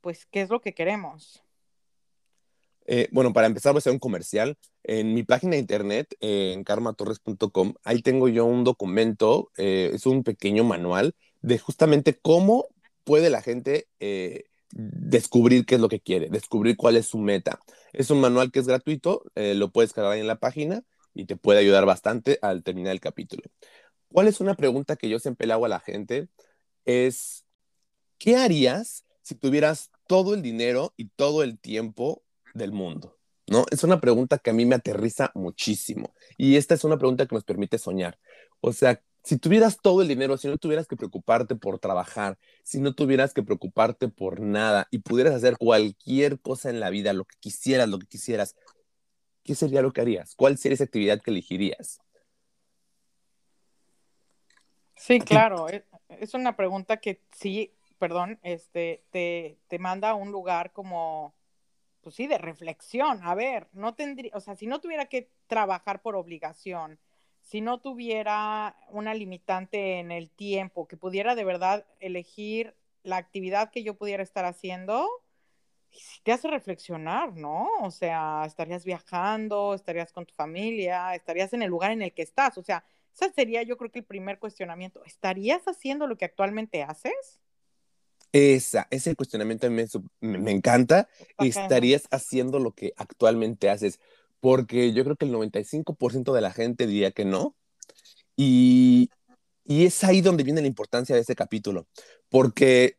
pues, 0.00 0.26
qué 0.26 0.42
es 0.42 0.50
lo 0.50 0.60
que 0.60 0.74
queremos. 0.74 1.42
Eh, 2.86 3.08
bueno, 3.12 3.32
para 3.32 3.46
empezar 3.46 3.72
voy 3.72 3.78
a 3.78 3.80
hacer 3.80 3.92
un 3.92 3.98
comercial. 3.98 4.58
En 4.82 5.14
mi 5.14 5.22
página 5.22 5.52
de 5.52 5.58
internet, 5.58 6.16
eh, 6.20 6.52
en 6.54 6.64
karmatorres.com, 6.64 7.74
ahí 7.84 8.02
tengo 8.02 8.28
yo 8.28 8.46
un 8.46 8.64
documento, 8.64 9.50
eh, 9.56 9.90
es 9.94 10.06
un 10.06 10.24
pequeño 10.24 10.64
manual 10.64 11.14
de 11.40 11.58
justamente 11.58 12.18
cómo 12.20 12.66
puede 13.04 13.30
la 13.30 13.42
gente 13.42 13.86
descubrir 14.72 15.66
qué 15.66 15.76
es 15.76 15.80
lo 15.80 15.88
que 15.88 16.00
quiere, 16.00 16.28
descubrir 16.30 16.76
cuál 16.76 16.96
es 16.96 17.06
su 17.06 17.18
meta. 17.18 17.60
Es 17.92 18.10
un 18.10 18.20
manual 18.20 18.50
que 18.50 18.60
es 18.60 18.66
gratuito, 18.66 19.24
lo 19.34 19.70
puedes 19.70 19.92
cargar 19.92 20.12
ahí 20.12 20.20
en 20.20 20.26
la 20.26 20.38
página 20.38 20.84
y 21.14 21.26
te 21.26 21.36
puede 21.36 21.60
ayudar 21.60 21.86
bastante 21.86 22.38
al 22.42 22.62
terminar 22.62 22.92
el 22.92 23.00
capítulo. 23.00 23.42
¿Cuál 24.12 24.28
es 24.28 24.40
una 24.40 24.54
pregunta 24.54 24.96
que 24.96 25.08
yo 25.08 25.18
siempre 25.18 25.46
le 25.46 25.52
hago 25.52 25.66
a 25.66 25.68
la 25.68 25.80
gente? 25.80 26.28
Es, 26.84 27.44
¿qué 28.18 28.36
harías 28.36 29.04
si 29.22 29.34
tuvieras 29.34 29.90
todo 30.06 30.34
el 30.34 30.42
dinero 30.42 30.92
y 30.96 31.08
todo 31.10 31.42
el 31.42 31.58
tiempo 31.58 32.22
del 32.54 32.72
mundo? 32.72 33.16
¿No? 33.46 33.66
Es 33.70 33.84
una 33.84 34.00
pregunta 34.00 34.38
que 34.38 34.50
a 34.50 34.52
mí 34.52 34.64
me 34.64 34.76
aterriza 34.76 35.30
muchísimo. 35.34 36.14
Y 36.36 36.56
esta 36.56 36.74
es 36.74 36.84
una 36.84 36.98
pregunta 36.98 37.26
que 37.26 37.34
nos 37.34 37.44
permite 37.44 37.78
soñar. 37.78 38.18
O 38.60 38.72
sea, 38.72 39.02
si 39.22 39.38
tuvieras 39.38 39.78
todo 39.80 40.02
el 40.02 40.08
dinero, 40.08 40.36
si 40.36 40.48
no 40.48 40.56
tuvieras 40.56 40.86
que 40.86 40.96
preocuparte 40.96 41.54
por 41.54 41.78
trabajar, 41.78 42.38
si 42.62 42.80
no 42.80 42.94
tuvieras 42.94 43.34
que 43.34 43.42
preocuparte 43.42 44.08
por 44.08 44.40
nada 44.40 44.88
y 44.90 44.98
pudieras 44.98 45.34
hacer 45.34 45.58
cualquier 45.58 46.40
cosa 46.40 46.70
en 46.70 46.80
la 46.80 46.90
vida, 46.90 47.12
lo 47.12 47.24
que 47.24 47.36
quisieras, 47.38 47.88
lo 47.88 47.98
que 47.98 48.06
quisieras, 48.06 48.56
¿qué 49.44 49.54
sería 49.54 49.82
lo 49.82 49.92
que 49.92 50.00
harías? 50.00 50.34
¿Cuál 50.34 50.58
sería 50.58 50.74
esa 50.74 50.84
actividad 50.84 51.20
que 51.20 51.30
elegirías? 51.30 52.00
Sí, 54.96 55.18
claro, 55.18 55.68
e, 55.68 55.84
es 56.08 56.34
una 56.34 56.56
pregunta 56.56 56.98
que 56.98 57.22
sí, 57.32 57.72
perdón, 57.98 58.38
este, 58.42 59.02
te, 59.10 59.58
te 59.68 59.78
manda 59.78 60.10
a 60.10 60.14
un 60.14 60.30
lugar 60.30 60.72
como, 60.72 61.34
pues 62.02 62.14
sí, 62.14 62.26
de 62.26 62.38
reflexión. 62.38 63.20
A 63.22 63.34
ver, 63.34 63.68
no 63.72 63.94
tendría, 63.94 64.30
o 64.34 64.40
sea, 64.40 64.56
si 64.56 64.66
no 64.66 64.80
tuviera 64.80 65.06
que 65.06 65.30
trabajar 65.46 66.02
por 66.02 66.16
obligación, 66.16 66.98
si 67.40 67.60
no 67.60 67.80
tuviera 67.80 68.76
una 68.90 69.14
limitante 69.14 69.98
en 69.98 70.12
el 70.12 70.30
tiempo, 70.30 70.86
que 70.86 70.96
pudiera 70.96 71.34
de 71.34 71.44
verdad 71.44 71.86
elegir 71.98 72.76
la 73.02 73.16
actividad 73.16 73.70
que 73.70 73.82
yo 73.82 73.94
pudiera 73.94 74.22
estar 74.22 74.44
haciendo, 74.44 75.08
te 76.22 76.32
hace 76.32 76.48
reflexionar, 76.48 77.36
¿no? 77.36 77.68
O 77.82 77.90
sea, 77.90 78.44
estarías 78.46 78.84
viajando, 78.84 79.74
estarías 79.74 80.12
con 80.12 80.26
tu 80.26 80.34
familia, 80.34 81.14
estarías 81.14 81.52
en 81.52 81.62
el 81.62 81.70
lugar 81.70 81.92
en 81.92 82.02
el 82.02 82.12
que 82.12 82.22
estás. 82.22 82.58
O 82.58 82.62
sea, 82.62 82.84
ese 83.14 83.32
sería 83.32 83.62
yo 83.62 83.76
creo 83.76 83.90
que 83.90 84.00
el 84.00 84.04
primer 84.04 84.38
cuestionamiento. 84.38 85.04
¿Estarías 85.04 85.62
haciendo 85.66 86.06
lo 86.06 86.16
que 86.16 86.24
actualmente 86.24 86.82
haces? 86.82 87.40
Esa, 88.32 88.86
ese 88.90 89.16
cuestionamiento 89.16 89.68
me, 89.70 89.86
me 90.20 90.50
encanta. 90.52 91.08
¿Estarías 91.38 92.06
haciendo 92.10 92.58
lo 92.58 92.72
que 92.72 92.92
actualmente 92.96 93.70
haces? 93.70 93.98
Porque 94.40 94.92
yo 94.92 95.04
creo 95.04 95.16
que 95.16 95.26
el 95.26 95.34
95% 95.34 96.32
de 96.32 96.40
la 96.40 96.52
gente 96.52 96.86
diría 96.86 97.10
que 97.10 97.24
no. 97.24 97.56
Y, 98.36 99.10
y 99.64 99.84
es 99.84 100.02
ahí 100.04 100.20
donde 100.20 100.44
viene 100.44 100.60
la 100.60 100.66
importancia 100.66 101.14
de 101.14 101.20
este 101.20 101.34
capítulo. 101.34 101.86
Porque 102.28 102.96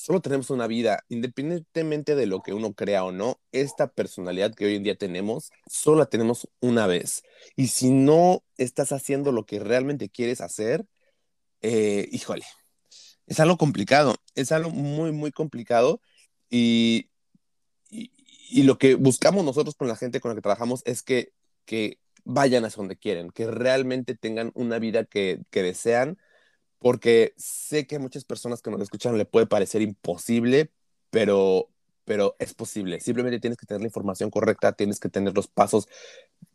solo 0.00 0.20
tenemos 0.20 0.50
una 0.50 0.66
vida, 0.66 1.04
independientemente 1.08 2.14
de 2.14 2.26
lo 2.26 2.42
que 2.42 2.54
uno 2.54 2.72
crea 2.72 3.04
o 3.04 3.12
no, 3.12 3.38
esta 3.52 3.92
personalidad 3.92 4.54
que 4.54 4.64
hoy 4.64 4.76
en 4.76 4.82
día 4.82 4.96
tenemos, 4.96 5.50
solo 5.66 5.98
la 5.98 6.06
tenemos 6.06 6.48
una 6.60 6.86
vez. 6.86 7.22
Y 7.54 7.68
si 7.68 7.90
no 7.90 8.42
estás 8.56 8.92
haciendo 8.92 9.30
lo 9.30 9.44
que 9.44 9.60
realmente 9.60 10.08
quieres 10.08 10.40
hacer, 10.40 10.86
eh, 11.60 12.08
híjole, 12.12 12.44
es 13.26 13.40
algo 13.40 13.58
complicado, 13.58 14.16
es 14.34 14.52
algo 14.52 14.70
muy, 14.70 15.12
muy 15.12 15.32
complicado. 15.32 16.00
Y, 16.48 17.10
y, 17.90 18.62
lo 18.64 18.78
que 18.78 18.94
buscamos 18.94 19.44
nosotros 19.44 19.76
con 19.76 19.86
la 19.86 19.96
gente 19.96 20.20
con 20.20 20.30
la 20.30 20.34
que 20.34 20.42
trabajamos 20.42 20.82
es 20.86 21.02
que, 21.02 21.32
que 21.66 21.98
vayan 22.24 22.64
hacia 22.64 22.78
donde 22.78 22.96
quieren, 22.96 23.30
que 23.30 23.46
realmente 23.46 24.16
tengan 24.16 24.50
una 24.54 24.78
vida 24.78 25.04
que, 25.04 25.42
que 25.50 25.62
desean, 25.62 26.18
porque 26.80 27.34
sé 27.36 27.86
que 27.86 27.96
a 27.96 28.00
muchas 28.00 28.24
personas 28.24 28.62
que 28.62 28.70
nos 28.70 28.80
escuchan 28.80 29.16
le 29.16 29.24
puede 29.24 29.46
parecer 29.46 29.82
imposible, 29.82 30.72
pero, 31.10 31.68
pero 32.04 32.34
es 32.40 32.54
posible. 32.54 33.00
Simplemente 33.00 33.38
tienes 33.38 33.58
que 33.58 33.66
tener 33.66 33.82
la 33.82 33.86
información 33.86 34.30
correcta, 34.30 34.72
tienes 34.72 34.98
que 34.98 35.08
tener 35.08 35.34
los 35.34 35.46
pasos. 35.46 35.88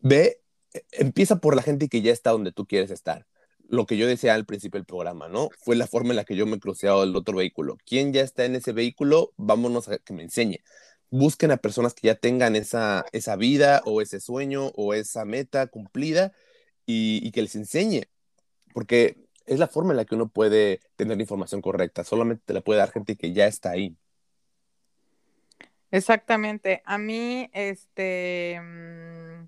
Ve, 0.02 0.42
e, 0.74 0.84
empieza 0.92 1.38
por 1.38 1.56
la 1.56 1.62
gente 1.62 1.88
que 1.88 2.02
ya 2.02 2.12
está 2.12 2.32
donde 2.32 2.52
tú 2.52 2.66
quieres 2.66 2.92
estar. 2.92 3.26
Lo 3.70 3.86
que 3.86 3.98
yo 3.98 4.08
decía 4.08 4.34
al 4.36 4.46
principio 4.46 4.80
del 4.80 4.86
programa, 4.86 5.30
¿no? 5.30 5.50
Fue 5.60 5.76
la 5.76 5.88
forma 5.88 6.10
en 6.10 6.18
la 6.18 6.26
que 6.26 6.36
yo 6.36 6.46
me 6.46 6.60
crucé 6.60 6.88
al 6.88 7.16
otro 7.16 7.38
vehículo. 7.38 7.78
¿Quién 7.86 8.14
ya 8.14 8.22
está 8.22 8.46
en 8.46 8.56
ese 8.56 8.74
vehículo? 8.74 9.34
Vámonos 9.38 9.88
a 9.90 9.98
que 10.00 10.14
me 10.14 10.24
enseñe 10.24 10.62
busquen 11.10 11.52
a 11.52 11.58
personas 11.58 11.94
que 11.94 12.08
ya 12.08 12.16
tengan 12.16 12.56
esa, 12.56 13.06
esa 13.12 13.36
vida 13.36 13.82
o 13.86 14.02
ese 14.02 14.20
sueño 14.20 14.72
o 14.76 14.94
esa 14.94 15.26
meta 15.26 15.68
cumplida 15.68 16.34
y, 16.86 17.32
que 17.32 17.42
les 17.42 17.56
enseñe, 17.56 18.04
porque 18.74 19.25
es 19.46 19.60
la 19.60 19.68
forma 19.68 19.92
en 19.92 19.98
la 19.98 20.06
que 20.06 20.16
uno 20.16 20.28
puede 20.28 20.80
tener 20.96 21.18
la 21.18 21.24
información 21.24 21.62
correcta, 21.62 22.04
solamente 22.04 22.44
te 22.46 22.54
la 22.54 22.62
puede 22.62 22.80
dar 22.80 22.92
gente 22.92 23.16
que 23.16 23.34
ya 23.34 23.48
está 23.48 23.72
ahí. 23.72 23.96
Exactamente. 25.92 26.82
A 26.86 26.98
mí, 26.98 27.50
este, 27.54 28.60
mm, 28.62 29.48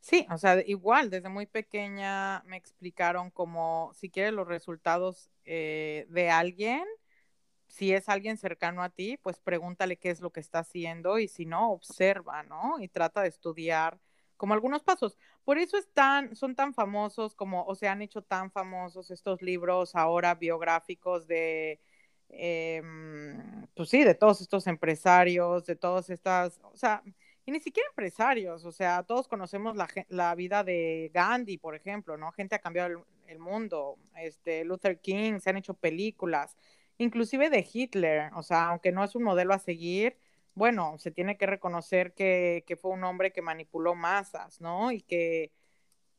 sí, 0.00 0.26
o 0.30 0.38
sea, 0.38 0.60
igual, 0.66 1.10
desde 1.10 1.28
muy 1.28 1.46
pequeña 1.46 2.42
me 2.44 2.56
explicaron 2.56 3.30
como 3.30 3.92
si 3.94 4.10
quieres 4.10 4.32
los 4.32 4.46
resultados 4.46 5.30
eh, 5.44 6.06
de 6.10 6.30
alguien, 6.30 6.84
si 7.68 7.92
es 7.94 8.08
alguien 8.08 8.36
cercano 8.36 8.82
a 8.82 8.90
ti, 8.90 9.16
pues 9.22 9.38
pregúntale 9.40 9.96
qué 9.96 10.10
es 10.10 10.20
lo 10.20 10.30
que 10.32 10.40
está 10.40 10.58
haciendo 10.60 11.18
y 11.18 11.28
si 11.28 11.46
no, 11.46 11.70
observa, 11.70 12.42
¿no? 12.42 12.80
Y 12.80 12.88
trata 12.88 13.22
de 13.22 13.28
estudiar 13.28 13.98
como 14.40 14.54
algunos 14.54 14.82
pasos. 14.82 15.18
Por 15.44 15.58
eso 15.58 15.76
están, 15.76 16.34
son 16.34 16.54
tan 16.54 16.72
famosos 16.72 17.34
como, 17.34 17.62
o 17.66 17.74
se 17.74 17.88
han 17.88 18.00
hecho 18.00 18.22
tan 18.22 18.50
famosos 18.50 19.10
estos 19.10 19.42
libros 19.42 19.94
ahora 19.94 20.34
biográficos 20.34 21.26
de, 21.26 21.78
em, 22.30 23.66
pues 23.74 23.90
sí, 23.90 24.02
de 24.02 24.14
todos 24.14 24.40
estos 24.40 24.66
empresarios, 24.66 25.66
de 25.66 25.76
todas 25.76 26.08
estas, 26.08 26.58
o 26.62 26.76
sea, 26.76 27.02
y 27.44 27.50
ni 27.52 27.60
siquiera 27.60 27.86
empresarios, 27.90 28.64
o 28.64 28.72
sea, 28.72 29.02
todos 29.02 29.28
conocemos 29.28 29.76
la, 29.76 29.86
la 30.08 30.34
vida 30.34 30.64
de 30.64 31.10
Gandhi, 31.12 31.58
por 31.58 31.74
ejemplo, 31.74 32.16
¿no? 32.16 32.32
Gente 32.32 32.54
ha 32.54 32.60
cambiado 32.60 32.88
el, 32.88 32.98
el 33.26 33.38
mundo, 33.40 33.98
este, 34.16 34.64
Luther 34.64 35.00
King, 35.00 35.40
se 35.40 35.50
han 35.50 35.58
hecho 35.58 35.74
películas 35.74 36.56
inclusive 36.96 37.50
de 37.50 37.66
Hitler, 37.70 38.30
o 38.34 38.42
sea, 38.42 38.68
aunque 38.68 38.92
no 38.92 39.04
es 39.04 39.14
un 39.14 39.22
modelo 39.22 39.54
a 39.54 39.58
seguir, 39.58 40.16
bueno, 40.60 40.98
se 40.98 41.10
tiene 41.10 41.38
que 41.38 41.46
reconocer 41.46 42.12
que, 42.12 42.78
fue 42.78 42.90
un 42.90 43.02
hombre 43.04 43.32
que 43.32 43.40
manipuló 43.40 43.94
masas, 43.94 44.60
¿no? 44.60 44.92
Y 44.92 45.00
que, 45.00 45.52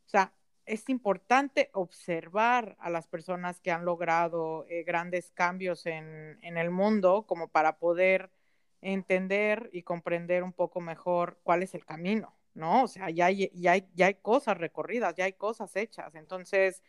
o 0.07 0.09
sea, 0.09 0.33
es 0.65 0.89
importante 0.89 1.69
observar 1.73 2.75
a 2.79 2.89
las 2.89 3.05
personas 3.07 3.61
que 3.61 3.71
han 3.71 3.85
logrado 3.85 4.65
eh, 4.67 4.83
grandes 4.83 5.29
cambios 5.29 5.85
en, 5.85 6.39
el 6.41 6.71
mundo 6.71 7.27
como 7.27 7.49
para 7.49 7.77
poder 7.77 8.31
entender 8.81 9.69
y 9.73 9.83
comprender 9.83 10.41
un 10.41 10.53
poco 10.53 10.81
mejor 10.81 11.39
cuál 11.43 11.61
es 11.61 11.75
el 11.75 11.85
camino, 11.85 12.35
¿no? 12.55 12.85
O 12.85 12.87
sea, 12.87 13.11
ya 13.11 13.27
hay, 13.27 13.51
ya 13.53 13.73
hay, 13.73 13.87
ya 13.93 14.07
hay 14.07 14.15
cosas 14.15 14.57
recorridas, 14.57 15.13
ya 15.15 15.25
hay 15.25 15.33
cosas 15.33 15.75
hechas. 15.75 16.15
Entonces, 16.15 16.81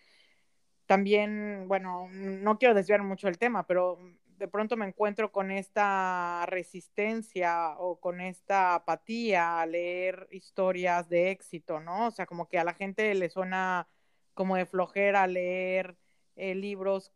también, 0.87 1.67
bueno, 1.69 2.09
no 2.11 2.59
quiero 2.59 2.75
desviar 2.75 3.03
mucho 3.03 3.29
el 3.29 3.37
tema, 3.37 3.67
pero 3.67 3.99
de 4.43 4.49
pronto 4.49 4.77
me 4.77 4.89
encuentro 4.89 5.31
con 5.31 5.53
esta 5.53 6.45
resistencia 6.47 7.77
o 7.79 8.01
con 8.01 8.21
esta 8.21 8.75
apatía 8.75 9.61
a 9.61 9.67
leer 9.67 10.27
historias 10.33 11.09
de 11.09 11.31
éxito, 11.31 11.79
¿no? 11.79 12.09
O 12.09 12.11
sea, 12.11 12.27
como 12.27 12.49
que 12.49 12.59
a 12.59 12.65
la 12.65 12.75
gente 12.75 13.15
le 13.15 13.31
suena 13.31 13.87
como 14.35 14.57
de 14.57 14.67
flojera 14.67 15.29
leer 15.29 15.97
eh, 16.35 16.57
libros 16.57 17.13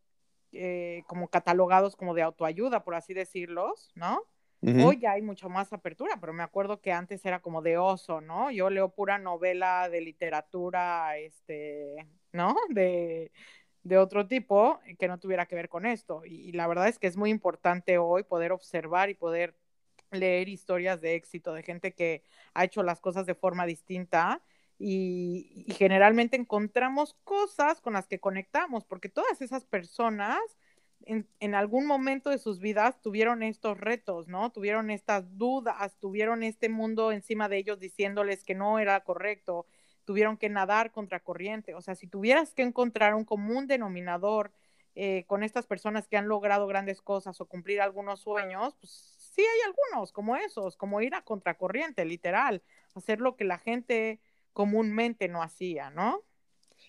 eh, 0.52 1.02
como 1.08 1.26
catalogados 1.26 1.96
como 1.96 2.14
de 2.14 2.22
autoayuda, 2.22 2.84
por 2.84 2.94
así 2.94 3.12
decirlos, 3.12 3.90
¿no? 3.96 4.22
Hoy 4.62 4.98
ya 5.00 5.12
hay 5.12 5.22
mucho 5.22 5.48
más 5.48 5.72
apertura, 5.72 6.18
pero 6.20 6.32
me 6.32 6.44
acuerdo 6.44 6.80
que 6.80 6.92
antes 6.92 7.24
era 7.24 7.40
como 7.40 7.60
de 7.60 7.76
oso, 7.76 8.20
¿no? 8.20 8.52
Yo 8.52 8.70
leo 8.70 8.88
pura 8.88 9.18
novela 9.18 9.88
de 9.88 10.00
literatura, 10.00 11.18
este, 11.18 12.06
¿no? 12.32 12.54
De, 12.70 13.32
de 13.86 13.98
otro 13.98 14.26
tipo 14.26 14.80
que 14.98 15.06
no 15.06 15.18
tuviera 15.18 15.46
que 15.46 15.54
ver 15.54 15.68
con 15.68 15.86
esto. 15.86 16.24
Y, 16.24 16.52
la 16.52 16.66
verdad 16.66 16.88
es 16.88 16.98
que 16.98 17.06
es 17.06 17.16
muy 17.16 17.30
importante 17.30 17.98
hoy 17.98 18.24
poder 18.24 18.52
observar 18.52 19.10
y 19.10 19.14
poder 19.14 19.54
leer 20.10 20.48
historias 20.48 21.00
de 21.00 21.14
éxito 21.14 21.52
de 21.54 21.62
gente 21.62 21.92
que 21.92 22.22
ha 22.54 22.64
hecho 22.64 22.82
las 22.82 23.00
cosas 23.00 23.26
de 23.26 23.34
forma 23.34 23.66
distinta 23.66 24.42
y, 24.78 25.64
y, 25.66 25.72
generalmente 25.74 26.36
encontramos 26.36 27.14
cosas 27.24 27.80
con 27.80 27.94
las 27.94 28.06
que 28.06 28.20
conectamos, 28.20 28.84
porque 28.84 29.08
todas 29.08 29.40
esas 29.40 29.64
personas 29.64 30.38
en, 31.02 31.28
en, 31.40 31.54
algún 31.54 31.86
momento 31.86 32.30
de 32.30 32.38
sus 32.38 32.58
vidas 32.58 33.00
tuvieron 33.00 33.42
estos 33.42 33.78
retos, 33.78 34.28
¿no? 34.28 34.50
Tuvieron 34.50 34.90
estas 34.90 35.38
dudas, 35.38 35.96
tuvieron 35.98 36.42
este 36.42 36.68
mundo 36.68 37.12
encima 37.12 37.48
de 37.48 37.58
ellos 37.58 37.78
diciéndoles 37.78 38.44
que 38.44 38.54
no 38.54 38.78
era 38.78 39.02
correcto, 39.04 39.66
tuvieron 40.06 40.38
que 40.38 40.48
nadar 40.48 40.92
contra 40.92 41.20
corriente. 41.20 41.74
O 41.74 41.82
sea, 41.82 41.94
si 41.94 42.06
tuvieras 42.06 42.54
que 42.54 42.62
encontrar 42.62 43.14
un 43.14 43.26
común 43.26 43.66
denominador 43.66 44.52
eh, 44.94 45.24
con 45.26 45.42
estas 45.42 45.66
personas 45.66 46.08
que 46.08 46.16
han 46.16 46.28
logrado 46.28 46.66
grandes 46.66 47.02
cosas 47.02 47.38
o 47.42 47.46
cumplir 47.46 47.82
algunos 47.82 48.20
sueños, 48.20 48.74
pues 48.80 49.16
sí 49.34 49.42
hay 49.42 49.60
algunos 49.66 50.12
como 50.12 50.36
esos, 50.36 50.76
como 50.76 51.02
ir 51.02 51.14
a 51.14 51.22
contracorriente, 51.22 52.06
literal, 52.06 52.62
hacer 52.94 53.20
lo 53.20 53.36
que 53.36 53.44
la 53.44 53.58
gente 53.58 54.20
comúnmente 54.54 55.28
no 55.28 55.42
hacía, 55.42 55.90
¿no? 55.90 56.22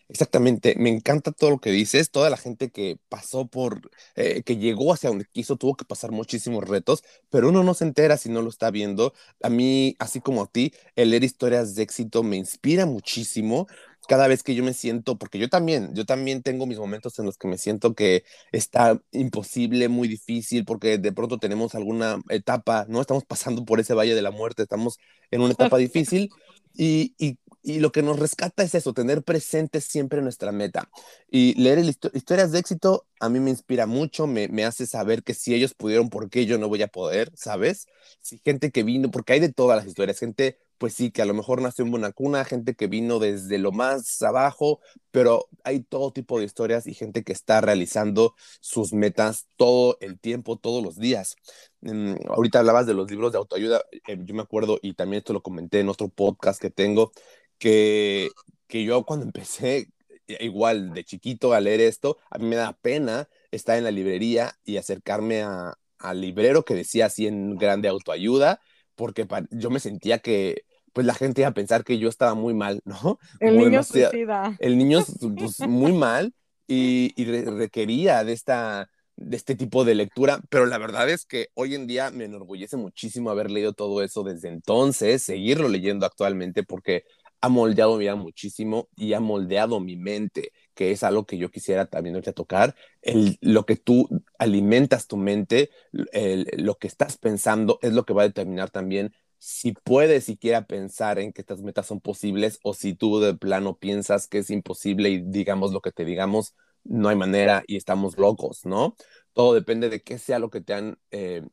Exactamente, 0.09 0.75
me 0.77 0.89
encanta 0.89 1.33
todo 1.33 1.49
lo 1.49 1.59
que 1.59 1.69
dices, 1.69 2.11
toda 2.11 2.29
la 2.29 2.37
gente 2.37 2.69
que 2.71 2.97
pasó 3.09 3.45
por, 3.45 3.91
eh, 4.15 4.41
que 4.43 4.55
llegó 4.55 4.93
hacia 4.93 5.09
donde 5.09 5.25
quiso, 5.25 5.57
tuvo 5.57 5.75
que 5.75 5.83
pasar 5.83 6.11
muchísimos 6.11 6.63
retos, 6.63 7.03
pero 7.29 7.49
uno 7.49 7.61
no 7.63 7.73
se 7.73 7.83
entera 7.83 8.15
si 8.15 8.29
no 8.29 8.41
lo 8.41 8.49
está 8.49 8.71
viendo. 8.71 9.13
A 9.43 9.49
mí, 9.49 9.97
así 9.99 10.21
como 10.21 10.43
a 10.43 10.47
ti, 10.47 10.71
el 10.95 11.09
leer 11.09 11.25
historias 11.25 11.75
de 11.75 11.83
éxito 11.83 12.23
me 12.23 12.37
inspira 12.37 12.85
muchísimo 12.85 13.67
cada 14.07 14.29
vez 14.29 14.43
que 14.43 14.55
yo 14.55 14.63
me 14.63 14.73
siento, 14.73 15.17
porque 15.17 15.39
yo 15.39 15.49
también, 15.49 15.93
yo 15.93 16.05
también 16.05 16.41
tengo 16.41 16.65
mis 16.65 16.77
momentos 16.79 17.19
en 17.19 17.25
los 17.25 17.37
que 17.37 17.49
me 17.49 17.57
siento 17.57 17.93
que 17.93 18.23
está 18.53 19.01
imposible, 19.11 19.89
muy 19.89 20.07
difícil, 20.07 20.63
porque 20.63 20.97
de 20.97 21.11
pronto 21.11 21.37
tenemos 21.37 21.75
alguna 21.75 22.21
etapa, 22.29 22.85
¿no? 22.87 23.01
Estamos 23.01 23.25
pasando 23.25 23.65
por 23.65 23.81
ese 23.81 23.93
valle 23.93 24.15
de 24.15 24.21
la 24.21 24.31
muerte, 24.31 24.63
estamos 24.63 24.99
en 25.31 25.41
una 25.41 25.51
etapa 25.51 25.77
difícil 25.77 26.29
y, 26.73 27.13
y 27.17 27.37
y 27.67 27.81
lo 27.81 27.91
que 27.91 28.01
nos 28.01 28.17
rescata 28.17 28.63
es 28.63 28.73
eso, 28.75 28.93
tener 28.93 29.23
presente 29.23 29.81
siempre 29.81 30.21
nuestra 30.21 30.53
meta. 30.53 30.89
Y 31.29 31.53
leer 31.61 31.79
historias 32.13 32.53
de 32.53 32.59
éxito 32.59 33.05
a 33.19 33.27
mí 33.27 33.41
me 33.41 33.49
inspira 33.49 33.85
mucho, 33.85 34.25
me, 34.25 34.47
me, 34.47 34.63
hace 34.63 34.85
saber 34.85 35.21
que 35.21 35.33
si 35.33 35.53
ellos 35.53 35.73
pudieron, 35.73 36.09
¿por 36.09 36.29
qué 36.29 36.45
yo 36.45 36.57
no 36.57 36.69
voy 36.69 36.81
a 36.81 36.87
poder? 36.87 37.29
¿Sabes? 37.35 37.87
Si 38.21 38.39
gente 38.45 38.71
que 38.71 38.83
vino, 38.83 39.11
porque 39.11 39.33
hay 39.33 39.41
de 39.41 39.51
todas 39.51 39.77
las 39.77 39.85
historias, 39.85 40.17
gente 40.17 40.59
pues 40.77 40.93
sí, 40.93 41.11
que 41.11 41.21
a 41.21 41.25
lo 41.25 41.33
mejor 41.33 41.61
nació 41.61 41.85
en 41.85 41.91
buena 41.91 42.11
cuna, 42.11 42.45
gente 42.45 42.75
que 42.75 42.87
vino 42.87 43.19
desde 43.19 43.57
lo 43.57 43.71
más 43.71 44.21
abajo, 44.21 44.79
pero 45.11 45.47
hay 45.63 45.81
todo 45.81 46.11
tipo 46.13 46.39
de 46.39 46.45
historias 46.45 46.87
y 46.87 46.93
gente 46.93 47.23
que 47.23 47.33
está 47.33 47.61
realizando 47.61 48.35
sus 48.59 48.93
metas 48.93 49.47
todo 49.55 49.97
el 50.01 50.19
tiempo, 50.19 50.57
todos 50.57 50.83
los 50.83 50.97
días. 50.97 51.35
Mm, 51.81 52.15
ahorita 52.29 52.59
hablabas 52.59 52.85
de 52.85 52.93
los 52.93 53.09
libros 53.09 53.31
de 53.31 53.39
autoayuda, 53.39 53.81
eh, 54.07 54.17
yo 54.23 54.35
me 54.35 54.41
acuerdo, 54.43 54.79
y 54.81 54.93
también 54.93 55.19
esto 55.19 55.33
lo 55.33 55.41
comenté 55.41 55.79
en 55.79 55.89
otro 55.89 56.09
podcast 56.09 56.61
que 56.61 56.69
tengo, 56.69 57.11
que, 57.57 58.29
que 58.67 58.83
yo 58.83 59.03
cuando 59.03 59.25
empecé, 59.25 59.87
igual 60.27 60.93
de 60.93 61.03
chiquito 61.03 61.53
a 61.53 61.59
leer 61.59 61.81
esto, 61.81 62.17
a 62.29 62.37
mí 62.37 62.45
me 62.45 62.55
da 62.55 62.73
pena 62.73 63.27
estar 63.51 63.77
en 63.77 63.83
la 63.83 63.91
librería 63.91 64.53
y 64.65 64.77
acercarme 64.77 65.41
a, 65.41 65.75
al 65.99 66.21
librero 66.21 66.63
que 66.63 66.75
decía 66.75 67.07
así 67.07 67.27
en 67.27 67.55
grande 67.55 67.87
autoayuda, 67.87 68.59
porque 68.95 69.27
yo 69.51 69.69
me 69.69 69.79
sentía 69.79 70.19
que 70.19 70.63
pues 70.93 71.05
la 71.05 71.13
gente 71.13 71.41
iba 71.41 71.49
a 71.49 71.53
pensar 71.53 71.83
que 71.83 71.99
yo 71.99 72.09
estaba 72.09 72.33
muy 72.33 72.53
mal, 72.53 72.81
¿no? 72.83 73.19
El 73.39 73.57
niño 73.57 73.83
suicida. 73.83 74.55
El 74.59 74.77
niño 74.77 75.05
pues, 75.37 75.59
muy 75.67 75.93
mal 75.93 76.33
y, 76.67 77.13
y 77.15 77.25
requería 77.25 78.23
de 78.23 78.33
esta 78.33 78.89
de 79.17 79.35
este 79.35 79.55
tipo 79.55 79.83
de 79.83 79.95
lectura, 79.95 80.39
pero 80.49 80.67
la 80.67 80.77
verdad 80.77 81.09
es 81.09 81.25
que 81.25 81.47
hoy 81.55 81.73
en 81.73 81.87
día 81.87 82.11
me 82.11 82.25
enorgullece 82.25 82.77
muchísimo 82.77 83.31
haber 83.31 83.49
leído 83.49 83.73
todo 83.73 84.03
eso 84.03 84.23
desde 84.23 84.47
entonces, 84.47 85.23
seguirlo 85.23 85.67
leyendo 85.69 86.05
actualmente 86.05 86.61
porque 86.61 87.03
ha 87.41 87.49
moldeado 87.49 87.93
mi 87.93 87.99
vida 88.01 88.15
muchísimo 88.15 88.89
y 88.95 89.13
ha 89.13 89.19
moldeado 89.19 89.79
mi 89.79 89.95
mente, 89.95 90.51
que 90.73 90.91
es 90.91 91.03
algo 91.03 91.25
que 91.25 91.37
yo 91.37 91.51
quisiera 91.51 91.85
también 91.85 92.15
a 92.15 92.21
tocar. 92.33 92.75
El, 93.01 93.37
lo 93.41 93.65
que 93.65 93.75
tú 93.75 94.09
alimentas 94.39 95.07
tu 95.07 95.17
mente, 95.17 95.69
lo 95.91 96.75
que 96.75 96.87
estás 96.87 97.17
pensando 97.17 97.79
es 97.81 97.93
lo 97.93 98.05
que 98.05 98.13
va 98.13 98.23
a 98.23 98.27
determinar 98.27 98.69
también 98.69 99.13
si 99.39 99.73
puedes 99.73 100.25
siquiera 100.25 100.65
pensar 100.65 101.19
en 101.19 101.31
que 101.31 101.41
estas 101.41 101.61
metas 101.61 101.85
son 101.87 102.01
posibles 102.01 102.59
o 102.63 102.73
si 102.73 102.93
tú 102.95 103.19
de 103.19 103.35
plano 103.35 103.77
piensas 103.77 104.27
que 104.27 104.39
es 104.39 104.49
imposible 104.49 105.09
y 105.09 105.21
digamos 105.21 105.71
lo 105.71 105.81
que 105.81 105.91
te 105.91 106.05
digamos, 106.05 106.55
no 106.83 107.09
hay 107.09 107.15
manera 107.15 107.63
y 107.67 107.75
estamos 107.77 108.17
locos, 108.17 108.65
¿no? 108.65 108.95
Todo 109.33 109.53
depende 109.53 109.89
de 109.89 110.01
qué 110.01 110.17
sea 110.17 110.39
lo 110.39 110.49
que 110.49 110.61
te 110.61 110.73
han 110.73 110.97
eh, 111.11 111.43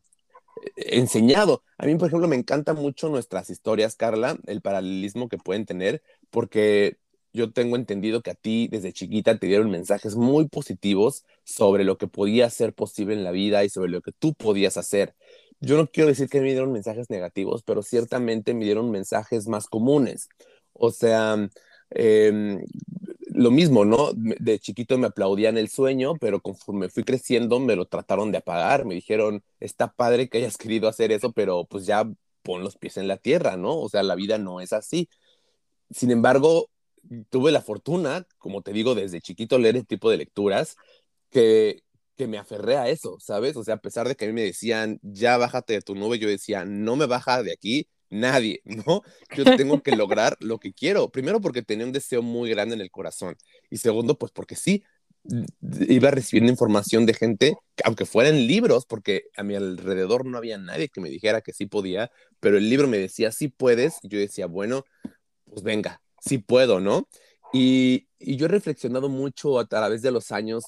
enseñado. 0.76 1.62
A 1.78 1.86
mí, 1.86 1.96
por 1.96 2.08
ejemplo, 2.08 2.28
me 2.28 2.36
encantan 2.36 2.76
mucho 2.76 3.08
nuestras 3.08 3.50
historias, 3.50 3.96
Carla, 3.96 4.38
el 4.46 4.60
paralelismo 4.60 5.28
que 5.28 5.38
pueden 5.38 5.66
tener, 5.66 6.02
porque 6.30 6.98
yo 7.32 7.52
tengo 7.52 7.76
entendido 7.76 8.22
que 8.22 8.30
a 8.30 8.34
ti 8.34 8.68
desde 8.70 8.92
chiquita 8.92 9.38
te 9.38 9.48
dieron 9.48 9.70
mensajes 9.70 10.14
muy 10.16 10.48
positivos 10.48 11.24
sobre 11.44 11.84
lo 11.84 11.98
que 11.98 12.06
podía 12.06 12.48
ser 12.48 12.74
posible 12.74 13.14
en 13.14 13.24
la 13.24 13.32
vida 13.32 13.64
y 13.64 13.68
sobre 13.68 13.90
lo 13.90 14.02
que 14.02 14.12
tú 14.12 14.34
podías 14.34 14.76
hacer. 14.76 15.14
Yo 15.60 15.76
no 15.76 15.88
quiero 15.88 16.08
decir 16.10 16.28
que 16.28 16.40
me 16.40 16.52
dieron 16.52 16.72
mensajes 16.72 17.10
negativos, 17.10 17.62
pero 17.64 17.82
ciertamente 17.82 18.54
me 18.54 18.64
dieron 18.64 18.90
mensajes 18.90 19.48
más 19.48 19.66
comunes. 19.66 20.28
O 20.72 20.90
sea, 20.90 21.48
em, 21.90 22.60
lo 23.34 23.50
mismo, 23.50 23.84
¿no? 23.84 24.12
De 24.14 24.58
chiquito 24.60 24.96
me 24.96 25.08
aplaudían 25.08 25.58
el 25.58 25.68
sueño, 25.68 26.14
pero 26.20 26.40
conforme 26.40 26.88
fui 26.88 27.02
creciendo 27.02 27.58
me 27.58 27.74
lo 27.76 27.86
trataron 27.86 28.30
de 28.32 28.38
apagar. 28.38 28.84
Me 28.84 28.94
dijeron, 28.94 29.42
está 29.60 29.92
padre 29.92 30.28
que 30.28 30.38
hayas 30.38 30.56
querido 30.56 30.88
hacer 30.88 31.10
eso, 31.12 31.32
pero 31.32 31.64
pues 31.66 31.84
ya 31.84 32.08
pon 32.42 32.62
los 32.62 32.76
pies 32.76 32.96
en 32.96 33.08
la 33.08 33.16
tierra, 33.16 33.56
¿no? 33.56 33.76
O 33.80 33.88
sea, 33.88 34.02
la 34.04 34.14
vida 34.14 34.38
no 34.38 34.60
es 34.60 34.72
así. 34.72 35.08
Sin 35.90 36.10
embargo, 36.12 36.70
tuve 37.30 37.52
la 37.52 37.60
fortuna, 37.62 38.26
como 38.38 38.62
te 38.62 38.72
digo, 38.72 38.94
desde 38.94 39.20
chiquito 39.20 39.58
leer 39.58 39.76
este 39.76 39.96
tipo 39.96 40.10
de 40.10 40.18
lecturas, 40.18 40.76
que, 41.30 41.82
que 42.16 42.28
me 42.28 42.38
aferré 42.38 42.76
a 42.76 42.88
eso, 42.88 43.18
¿sabes? 43.20 43.56
O 43.56 43.64
sea, 43.64 43.74
a 43.76 43.78
pesar 43.78 44.08
de 44.08 44.14
que 44.16 44.26
a 44.26 44.28
mí 44.28 44.34
me 44.34 44.42
decían, 44.42 45.00
ya 45.02 45.36
bájate 45.38 45.74
de 45.74 45.82
tu 45.82 45.94
nube, 45.96 46.18
yo 46.18 46.28
decía, 46.28 46.64
no 46.64 46.96
me 46.96 47.06
baja 47.06 47.42
de 47.42 47.52
aquí, 47.52 47.88
nadie, 48.14 48.62
¿no? 48.86 49.02
Yo 49.36 49.44
tengo 49.56 49.82
que 49.82 49.96
lograr 49.96 50.36
lo 50.40 50.58
que 50.58 50.72
quiero. 50.72 51.10
Primero 51.10 51.40
porque 51.40 51.62
tenía 51.62 51.86
un 51.86 51.92
deseo 51.92 52.22
muy 52.22 52.50
grande 52.50 52.74
en 52.74 52.80
el 52.80 52.90
corazón 52.90 53.36
y 53.70 53.78
segundo 53.78 54.18
pues 54.18 54.32
porque 54.32 54.56
sí, 54.56 54.84
iba 55.88 56.10
recibiendo 56.10 56.52
información 56.52 57.06
de 57.06 57.14
gente, 57.14 57.56
aunque 57.84 58.04
fueran 58.04 58.46
libros, 58.46 58.84
porque 58.86 59.24
a 59.36 59.42
mi 59.42 59.54
alrededor 59.54 60.26
no 60.26 60.36
había 60.36 60.58
nadie 60.58 60.88
que 60.88 61.00
me 61.00 61.08
dijera 61.08 61.40
que 61.40 61.52
sí 61.52 61.66
podía, 61.66 62.10
pero 62.40 62.58
el 62.58 62.68
libro 62.68 62.88
me 62.88 62.98
decía, 62.98 63.32
sí 63.32 63.48
puedes, 63.48 63.98
y 64.02 64.08
yo 64.08 64.18
decía, 64.18 64.46
bueno, 64.46 64.84
pues 65.46 65.62
venga, 65.62 66.02
sí 66.20 66.38
puedo, 66.38 66.80
¿no? 66.80 67.08
Y, 67.52 68.08
y 68.18 68.36
yo 68.36 68.46
he 68.46 68.48
reflexionado 68.48 69.08
mucho 69.08 69.58
a 69.58 69.66
través 69.66 70.02
de 70.02 70.10
los 70.10 70.32
años 70.32 70.64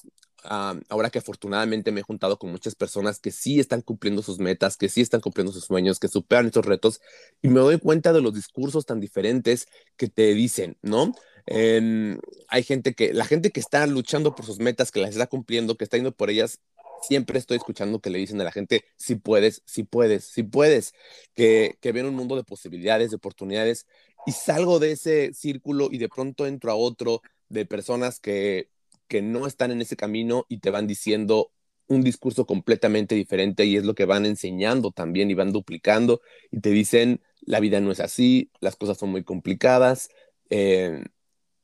ahora 0.47 1.09
que 1.09 1.19
afortunadamente 1.19 1.91
me 1.91 2.01
he 2.01 2.03
juntado 2.03 2.39
con 2.39 2.51
muchas 2.51 2.75
personas 2.75 3.19
que 3.19 3.31
sí 3.31 3.59
están 3.59 3.81
cumpliendo 3.81 4.21
sus 4.21 4.39
metas, 4.39 4.77
que 4.77 4.89
sí 4.89 5.01
están 5.01 5.21
cumpliendo 5.21 5.51
sus 5.51 5.65
sueños, 5.65 5.99
que 5.99 6.07
superan 6.07 6.47
estos 6.47 6.65
retos, 6.65 7.01
y 7.41 7.49
me 7.49 7.59
doy 7.59 7.79
cuenta 7.79 8.13
de 8.13 8.21
los 8.21 8.33
discursos 8.33 8.85
tan 8.85 8.99
diferentes 8.99 9.67
que 9.97 10.07
te 10.07 10.33
dicen, 10.33 10.77
¿no? 10.81 11.13
hay 11.49 12.63
gente 12.63 12.93
que, 12.93 13.13
la 13.13 13.23
gente 13.23 13.51
que 13.51 13.61
está 13.61 13.87
luchando 13.87 14.35
por 14.35 14.45
sus 14.45 14.59
metas, 14.59 14.91
que 14.91 14.99
las 14.99 15.11
está 15.11 15.27
cumpliendo, 15.27 15.77
que 15.77 15.85
está 15.85 15.95
yendo 15.95 16.11
por 16.11 16.29
ellas, 16.29 16.59
siempre 17.01 17.39
estoy 17.39 17.57
escuchando 17.57 18.01
que 18.01 18.09
le 18.09 18.19
dicen 18.19 18.41
a 18.41 18.43
la 18.43 18.51
gente, 18.51 18.83
si 18.97 19.15
puedes, 19.15 19.61
si 19.65 19.83
puedes, 19.83 20.25
si 20.25 20.43
puedes, 20.43 20.93
que, 21.35 21.77
que 21.79 21.93
ven 21.93 22.05
un 22.05 22.15
mundo 22.15 22.35
de 22.35 22.43
posibilidades, 22.43 23.11
de 23.11 23.15
oportunidades, 23.15 23.85
y 24.25 24.33
salgo 24.33 24.79
de 24.79 24.91
ese 24.91 25.33
círculo 25.33 25.87
y 25.89 25.99
de 25.99 26.09
pronto 26.09 26.47
entro 26.47 26.69
a 26.71 26.75
otro 26.75 27.21
de 27.47 27.65
personas 27.65 28.19
que 28.19 28.69
que 29.07 29.21
no 29.21 29.47
están 29.47 29.71
en 29.71 29.81
ese 29.81 29.95
camino 29.95 30.45
y 30.49 30.59
te 30.59 30.69
van 30.69 30.87
diciendo 30.87 31.51
un 31.87 32.03
discurso 32.03 32.45
completamente 32.45 33.15
diferente 33.15 33.65
y 33.65 33.77
es 33.77 33.85
lo 33.85 33.95
que 33.95 34.05
van 34.05 34.25
enseñando 34.25 34.91
también 34.91 35.31
y 35.31 35.35
van 35.35 35.53
duplicando 35.53 36.21
y 36.51 36.59
te 36.59 36.69
dicen 36.71 37.21
la 37.41 37.59
vida 37.59 37.79
no 37.79 37.91
es 37.91 38.01
así, 38.01 38.51
las 38.59 38.75
cosas 38.75 38.97
son 38.97 39.09
muy 39.09 39.23
complicadas 39.23 40.09
eh, 40.49 41.03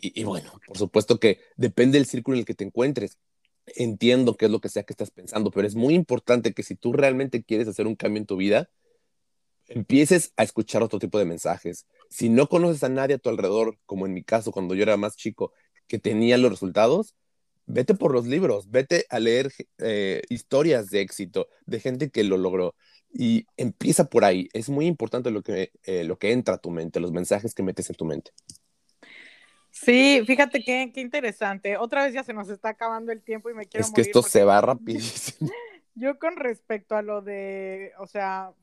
y, 0.05 0.23
bueno, 0.25 0.59
por 0.67 0.77
supuesto 0.77 1.17
que 1.17 1.39
depende 1.55 1.97
del 1.97 2.05
círculo 2.05 2.35
en 2.35 2.39
el 2.39 2.45
que 2.45 2.55
te 2.55 2.65
encuentres. 2.65 3.17
Entiendo 3.65 4.35
qué 4.35 4.45
es 4.45 4.51
lo 4.51 4.59
que 4.59 4.67
sea 4.67 4.83
que 4.83 4.91
estás 4.91 5.11
pensando, 5.11 5.49
pero 5.49 5.65
es 5.65 5.75
muy 5.75 5.93
importante 5.93 6.53
que 6.53 6.63
si 6.63 6.75
tú 6.75 6.91
realmente 6.91 7.43
quieres 7.43 7.69
hacer 7.69 7.87
un 7.87 7.95
cambio 7.95 8.19
en 8.19 8.25
tu 8.25 8.35
vida, 8.35 8.69
empieces 9.67 10.33
a 10.35 10.43
escuchar 10.43 10.83
otro 10.83 10.99
tipo 10.99 11.19
de 11.19 11.25
mensajes. 11.25 11.87
Si 12.09 12.27
no 12.27 12.49
conoces 12.49 12.83
a 12.83 12.89
nadie 12.89 13.15
a 13.15 13.17
tu 13.17 13.29
alrededor, 13.29 13.77
como 13.85 14.05
en 14.05 14.13
mi 14.13 14.23
caso 14.23 14.51
cuando 14.51 14.75
yo 14.75 14.83
era 14.83 14.97
más 14.97 15.15
chico, 15.15 15.53
que 15.87 15.99
tenía 15.99 16.37
los 16.37 16.51
resultados, 16.51 17.15
vete 17.65 17.93
por 17.93 18.13
los 18.13 18.25
libros, 18.25 18.69
vete 18.69 19.05
a 19.09 19.19
leer 19.19 19.51
eh, 19.79 20.21
historias 20.29 20.89
de 20.89 21.01
éxito 21.01 21.47
de 21.65 21.79
gente 21.79 22.09
que 22.09 22.23
lo 22.23 22.37
logró 22.37 22.75
y 23.11 23.45
empieza 23.57 24.09
por 24.09 24.25
ahí. 24.25 24.49
Es 24.53 24.69
muy 24.69 24.85
importante 24.85 25.31
lo 25.31 25.41
que, 25.41 25.71
eh, 25.83 26.03
lo 26.03 26.17
que 26.17 26.31
entra 26.31 26.55
a 26.55 26.57
tu 26.57 26.71
mente, 26.71 26.99
los 26.99 27.11
mensajes 27.11 27.53
que 27.53 27.63
metes 27.63 27.89
en 27.89 27.95
tu 27.95 28.05
mente. 28.05 28.31
Sí, 29.71 30.21
fíjate 30.25 30.63
qué, 30.63 30.91
qué 30.93 31.01
interesante. 31.01 31.77
Otra 31.77 32.03
vez 32.03 32.13
ya 32.13 32.23
se 32.23 32.33
nos 32.33 32.49
está 32.49 32.69
acabando 32.69 33.11
el 33.11 33.23
tiempo 33.23 33.49
y 33.49 33.53
me 33.53 33.65
quiero 33.65 33.85
Es 33.85 33.91
que 33.91 34.01
esto 34.01 34.21
se 34.21 34.43
va 34.43 34.61
rapidísimo. 34.61 35.51
Yo 35.95 36.17
con 36.17 36.37
respecto 36.37 36.95
a 36.95 37.01
lo 37.01 37.21
de, 37.21 37.91
o 37.99 38.07
sea, 38.07 38.53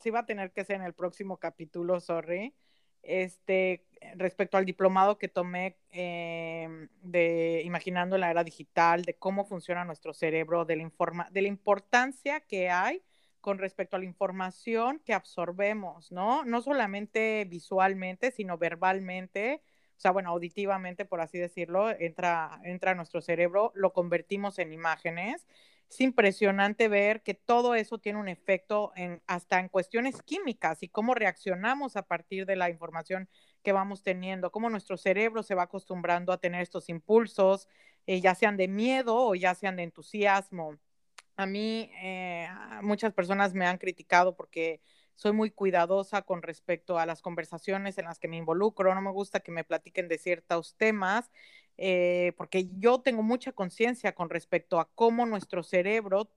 sí 0.00 0.10
va 0.10 0.20
a 0.20 0.26
tener 0.26 0.52
que 0.52 0.64
ser 0.64 0.76
en 0.76 0.82
el 0.82 0.94
próximo 0.94 1.36
capítulo, 1.38 2.00
sorry 2.00 2.54
este, 3.02 3.84
respecto 4.16 4.56
al 4.56 4.64
diplomado 4.64 5.18
que 5.18 5.28
tomé 5.28 5.76
em, 5.90 6.88
de 7.02 7.62
Imaginando 7.64 8.18
la 8.18 8.30
Era 8.30 8.44
Digital, 8.44 9.02
de 9.04 9.14
cómo 9.14 9.44
funciona 9.44 9.84
nuestro 9.84 10.12
cerebro, 10.12 10.64
de 10.64 10.76
la, 10.76 10.82
informa 10.82 11.28
de 11.30 11.42
la 11.42 11.48
importancia 11.48 12.40
que 12.40 12.70
hay 12.70 13.02
con 13.40 13.58
respecto 13.58 13.96
a 13.96 13.98
la 13.98 14.04
información 14.04 15.00
que 15.04 15.14
absorbemos, 15.14 16.12
¿no? 16.12 16.44
No 16.44 16.60
solamente 16.60 17.46
visualmente, 17.48 18.30
sino 18.30 18.58
verbalmente, 18.58 19.62
o 19.96 20.00
sea, 20.00 20.10
bueno, 20.10 20.30
auditivamente, 20.30 21.04
por 21.04 21.20
así 21.20 21.38
decirlo, 21.38 21.90
entra, 21.90 22.60
entra 22.64 22.94
nuestro 22.94 23.20
cerebro, 23.20 23.72
lo 23.74 23.92
convertimos 23.92 24.58
en 24.58 24.72
imágenes 24.72 25.46
es 25.90 26.00
impresionante 26.00 26.88
ver 26.88 27.22
que 27.22 27.34
todo 27.34 27.74
eso 27.74 27.98
tiene 27.98 28.18
un 28.18 28.28
efecto 28.28 28.92
en, 28.94 29.22
hasta 29.26 29.58
en 29.58 29.68
cuestiones 29.68 30.22
químicas 30.22 30.82
y 30.82 30.88
cómo 30.88 31.14
reaccionamos 31.14 31.96
a 31.96 32.02
partir 32.02 32.44
de 32.46 32.56
la 32.56 32.68
información 32.68 33.28
que 33.62 33.72
vamos 33.72 34.02
teniendo, 34.02 34.50
cómo 34.50 34.70
nuestro 34.70 34.96
cerebro 34.96 35.42
se 35.42 35.54
va 35.54 35.64
acostumbrando 35.64 36.32
a 36.32 36.38
tener 36.38 36.62
estos 36.62 36.88
impulsos, 36.88 37.68
eh, 38.06 38.20
ya 38.20 38.34
sean 38.34 38.56
de 38.56 38.68
miedo 38.68 39.16
o 39.16 39.34
ya 39.34 39.54
sean 39.54 39.76
de 39.76 39.82
entusiasmo. 39.84 40.78
A 41.36 41.46
mí 41.46 41.90
eh, 42.02 42.48
muchas 42.82 43.12
personas 43.12 43.54
me 43.54 43.66
han 43.66 43.78
criticado 43.78 44.36
porque 44.36 44.80
soy 45.14 45.32
muy 45.32 45.50
cuidadosa 45.50 46.22
con 46.22 46.42
respecto 46.42 46.98
a 46.98 47.06
las 47.06 47.22
conversaciones 47.22 47.98
en 47.98 48.06
las 48.06 48.18
que 48.18 48.28
me 48.28 48.36
involucro, 48.36 48.94
no 48.94 49.02
me 49.02 49.10
gusta 49.10 49.40
que 49.40 49.52
me 49.52 49.64
platiquen 49.64 50.08
de 50.08 50.18
ciertos 50.18 50.76
temas 50.76 51.30
eh, 51.76 52.32
porque 52.36 52.68
yo 52.78 53.00
tengo 53.00 53.22
mucha 53.22 53.52
conciencia 53.52 54.12
con 54.12 54.30
respecto 54.30 54.80
a 54.80 54.90
cómo 54.94 55.26
nuestro 55.26 55.62
cerebro 55.62 56.28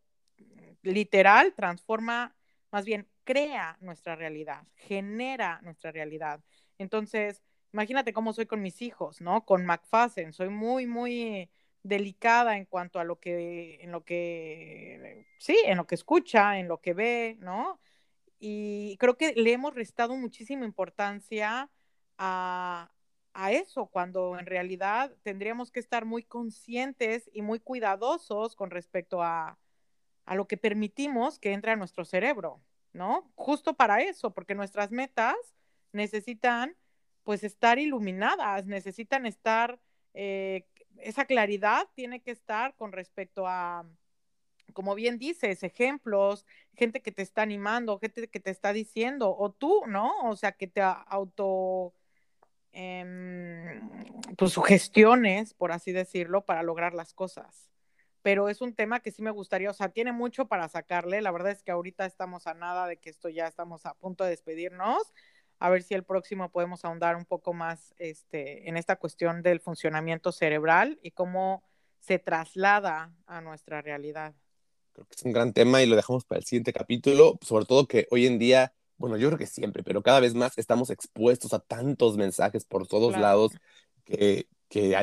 literal 0.84 1.53
transforma, 1.55 2.36
más 2.71 2.86
bien 2.86 3.07
crea 3.23 3.77
nuestra 3.81 4.15
realidad, 4.15 4.63
genera 4.75 5.60
nuestra 5.63 5.91
realidad. 5.91 6.41
Entonces, 6.82 7.41
imagínate 7.74 8.13
cómo 8.13 8.34
soy 8.34 8.46
con 8.46 8.62
mis 8.62 8.82
hijos, 8.82 9.22
¿no? 9.22 9.46
Con 9.46 9.65
McFassen, 9.65 10.34
soy 10.34 10.50
muy, 10.50 10.88
muy 10.88 11.50
delicada 11.84 12.58
en 12.58 12.65
cuanto 12.65 13.00
a 13.00 13.04
lo 13.04 13.20
que, 13.20 13.80
en 13.82 13.91
lo 13.91 14.04
que, 14.04 15.26
sí, 15.39 15.58
en 15.65 15.78
lo 15.78 15.88
que 15.88 15.96
escucha, 15.96 16.60
en 16.60 16.67
lo 16.67 16.82
que 16.82 16.94
ve, 16.94 17.38
¿no? 17.39 17.80
Y 18.39 18.98
creo 19.00 19.17
que 19.17 19.34
le 19.34 19.54
hemos 19.54 19.76
restado 19.76 20.15
muchísima 20.15 20.65
importancia 20.65 21.70
a, 22.17 22.91
a 23.34 23.52
eso, 23.52 23.88
cuando 23.88 24.38
en 24.38 24.46
realidad 24.46 25.15
tendríamos 25.24 25.72
que 25.72 25.80
estar 25.80 26.06
muy 26.06 26.24
conscientes 26.24 27.30
y 27.34 27.41
muy 27.41 27.60
cuidadosos 27.60 28.56
con 28.56 28.72
respecto 28.72 29.22
a, 29.24 29.58
a 30.26 30.36
lo 30.36 30.48
que 30.48 30.58
permitimos 30.58 31.39
que 31.39 31.54
entre 31.54 31.72
a 31.72 31.76
nuestro 31.76 32.06
cerebro, 32.06 32.62
¿no? 32.94 33.32
Justo 33.36 33.74
para 33.76 34.02
eso, 34.02 34.34
porque 34.34 34.56
nuestras 34.56 34.91
metas 34.91 35.36
necesitan 35.93 36.75
pues 37.23 37.43
estar 37.43 37.80
iluminadas, 37.80 38.65
necesitan 38.65 39.25
estar, 39.25 39.80
eh, 40.13 40.65
esa 40.97 41.25
claridad 41.25 41.88
tiene 41.93 42.21
que 42.21 42.32
estar 42.32 42.75
con 42.75 42.91
respecto 42.91 43.47
a, 43.47 43.86
como 44.73 44.95
bien 44.95 45.17
dices, 45.17 45.63
ejemplos, 45.63 46.45
gente 46.75 47.01
que 47.01 47.12
te 47.12 47.21
está 47.21 47.41
animando, 47.41 47.99
gente 47.99 48.27
que 48.27 48.39
te 48.39 48.51
está 48.51 48.73
diciendo, 48.73 49.36
o 49.38 49.51
tú, 49.51 49.84
¿no? 49.88 50.30
O 50.30 50.36
sea, 50.36 50.54
que 50.54 50.67
te 50.67 50.82
auto 50.82 51.93
eh, 52.73 53.82
pues 54.38 54.54
sugestiones, 54.54 55.54
por 55.54 55.71
así 55.71 55.91
decirlo, 55.91 56.45
para 56.45 56.63
lograr 56.63 56.93
las 56.93 57.13
cosas. 57.13 57.69
Pero 58.21 58.49
es 58.49 58.62
un 58.62 58.75
tema 58.75 58.99
que 58.99 59.12
sí 59.12 59.21
me 59.21 59.32
gustaría, 59.32 59.71
o 59.71 59.73
sea, 59.73 59.89
tiene 59.89 60.12
mucho 60.12 60.47
para 60.47 60.67
sacarle. 60.69 61.21
La 61.21 61.32
verdad 61.32 61.51
es 61.51 61.63
que 61.63 61.71
ahorita 61.71 62.06
estamos 62.06 62.45
a 62.47 62.54
nada 62.54 62.88
de 62.88 62.97
que 62.97 63.10
esto 63.10 63.30
ya 63.30 63.47
estamos 63.47 63.86
a 63.86 63.95
punto 63.95 64.23
de 64.23 64.30
despedirnos. 64.32 65.12
A 65.62 65.69
ver 65.69 65.84
si 65.84 65.93
el 65.93 66.04
próximo 66.04 66.52
podemos 66.52 66.84
ahondar 66.84 67.15
un 67.15 67.26
poco 67.26 67.54
más 67.54 67.93
este, 68.00 68.67
en 68.67 68.78
esta 68.78 68.95
cuestión 68.95 69.43
del 69.43 69.60
funcionamiento 69.60 70.32
cerebral 70.32 71.00
y 71.04 71.12
cómo 71.12 71.63
se 72.00 72.17
traslada 72.17 73.13
a 73.28 73.41
nuestra 73.41 73.82
realidad. 73.84 74.34
Creo 74.91 75.06
que 75.06 75.15
es 75.15 75.24
un 75.24 75.34
gran 75.34 75.54
tema 75.54 75.84
y 75.84 75.86
lo 75.86 75.95
dejamos 75.95 76.26
para 76.26 76.39
el 76.39 76.45
siguiente 76.45 76.74
capítulo, 76.74 77.38
sobre 77.41 77.65
todo 77.65 77.88
que 77.88 78.08
hoy 78.10 78.26
en 78.26 78.39
día 78.39 78.74
bueno, 79.02 79.17
yo 79.17 79.30
creo 79.30 79.39
que 79.39 79.47
siempre, 79.47 79.84
pero 79.84 80.04
cada 80.04 80.19
vez 80.19 80.36
más 80.36 80.58
estamos 80.58 80.91
expuestos 80.91 81.54
a 81.54 81.60
tantos 81.60 82.17
mensajes 82.17 82.65
por 82.65 82.88
todos 82.88 83.17
lados 83.17 83.52
que, 84.06 84.47
que, 84.69 84.95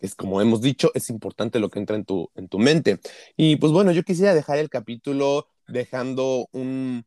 es 0.00 0.14
como 0.14 0.40
hemos 0.40 0.62
dicho, 0.62 0.90
es 0.94 1.10
importante 1.10 1.60
lo 1.60 1.68
que 1.68 1.78
entra 1.78 1.94
en 1.94 2.06
tu, 2.06 2.30
en 2.34 2.48
tu 2.48 2.58
mente. 2.58 3.00
Y 3.36 3.56
pues 3.56 3.70
bueno, 3.70 3.92
yo 3.92 4.02
quisiera 4.02 4.34
dejar 4.34 4.58
el 4.58 4.70
capítulo 4.70 5.46
dejando 5.68 6.48
un, 6.52 7.04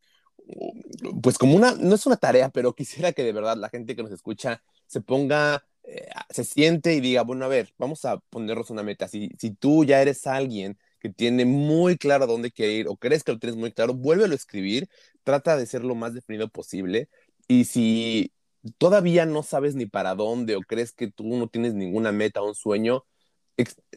pues 1.22 1.38
como 1.38 1.56
una, 1.56 1.72
no 1.72 1.94
es 1.94 2.06
una 2.06 2.16
tarea, 2.16 2.50
pero 2.50 2.74
quisiera 2.74 3.12
que 3.12 3.24
de 3.24 3.32
verdad 3.32 3.56
la 3.56 3.68
gente 3.68 3.96
que 3.96 4.02
nos 4.02 4.12
escucha 4.12 4.62
se 4.86 5.00
ponga, 5.00 5.64
eh, 5.84 6.08
se 6.30 6.44
siente 6.44 6.94
y 6.94 7.00
diga, 7.00 7.22
bueno, 7.22 7.44
a 7.44 7.48
ver, 7.48 7.74
vamos 7.78 8.04
a 8.04 8.18
ponernos 8.18 8.70
una 8.70 8.82
meta. 8.82 9.08
Si, 9.08 9.30
si 9.38 9.50
tú 9.50 9.84
ya 9.84 10.00
eres 10.02 10.26
alguien 10.26 10.78
que 11.00 11.10
tiene 11.10 11.44
muy 11.44 11.98
claro 11.98 12.26
dónde 12.26 12.50
quiere 12.52 12.72
ir 12.74 12.88
o 12.88 12.96
crees 12.96 13.24
que 13.24 13.32
lo 13.32 13.38
tienes 13.38 13.56
muy 13.56 13.72
claro, 13.72 13.94
vuélvelo 13.94 14.32
a 14.32 14.36
escribir, 14.36 14.88
trata 15.24 15.56
de 15.56 15.66
ser 15.66 15.84
lo 15.84 15.94
más 15.94 16.14
definido 16.14 16.48
posible. 16.48 17.08
Y 17.48 17.64
si 17.64 18.32
todavía 18.78 19.26
no 19.26 19.42
sabes 19.42 19.74
ni 19.74 19.86
para 19.86 20.14
dónde 20.14 20.56
o 20.56 20.60
crees 20.60 20.92
que 20.92 21.10
tú 21.10 21.24
no 21.24 21.48
tienes 21.48 21.74
ninguna 21.74 22.12
meta 22.12 22.42
o 22.42 22.48
un 22.48 22.54
sueño, 22.54 23.04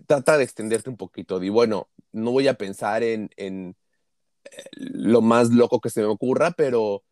trata 0.08 0.38
de 0.38 0.44
extenderte 0.44 0.90
un 0.90 0.98
poquito. 0.98 1.42
Y 1.44 1.50
bueno, 1.50 1.90
no 2.12 2.32
voy 2.32 2.48
a 2.48 2.56
pensar 2.56 3.04
en, 3.04 3.30
lo 4.74 5.22
más 5.22 5.50
loco 5.52 5.80
que 5.82 5.90
se 5.90 6.02
me 6.02 6.08
ocurra, 6.08 6.52
pero 6.52 7.04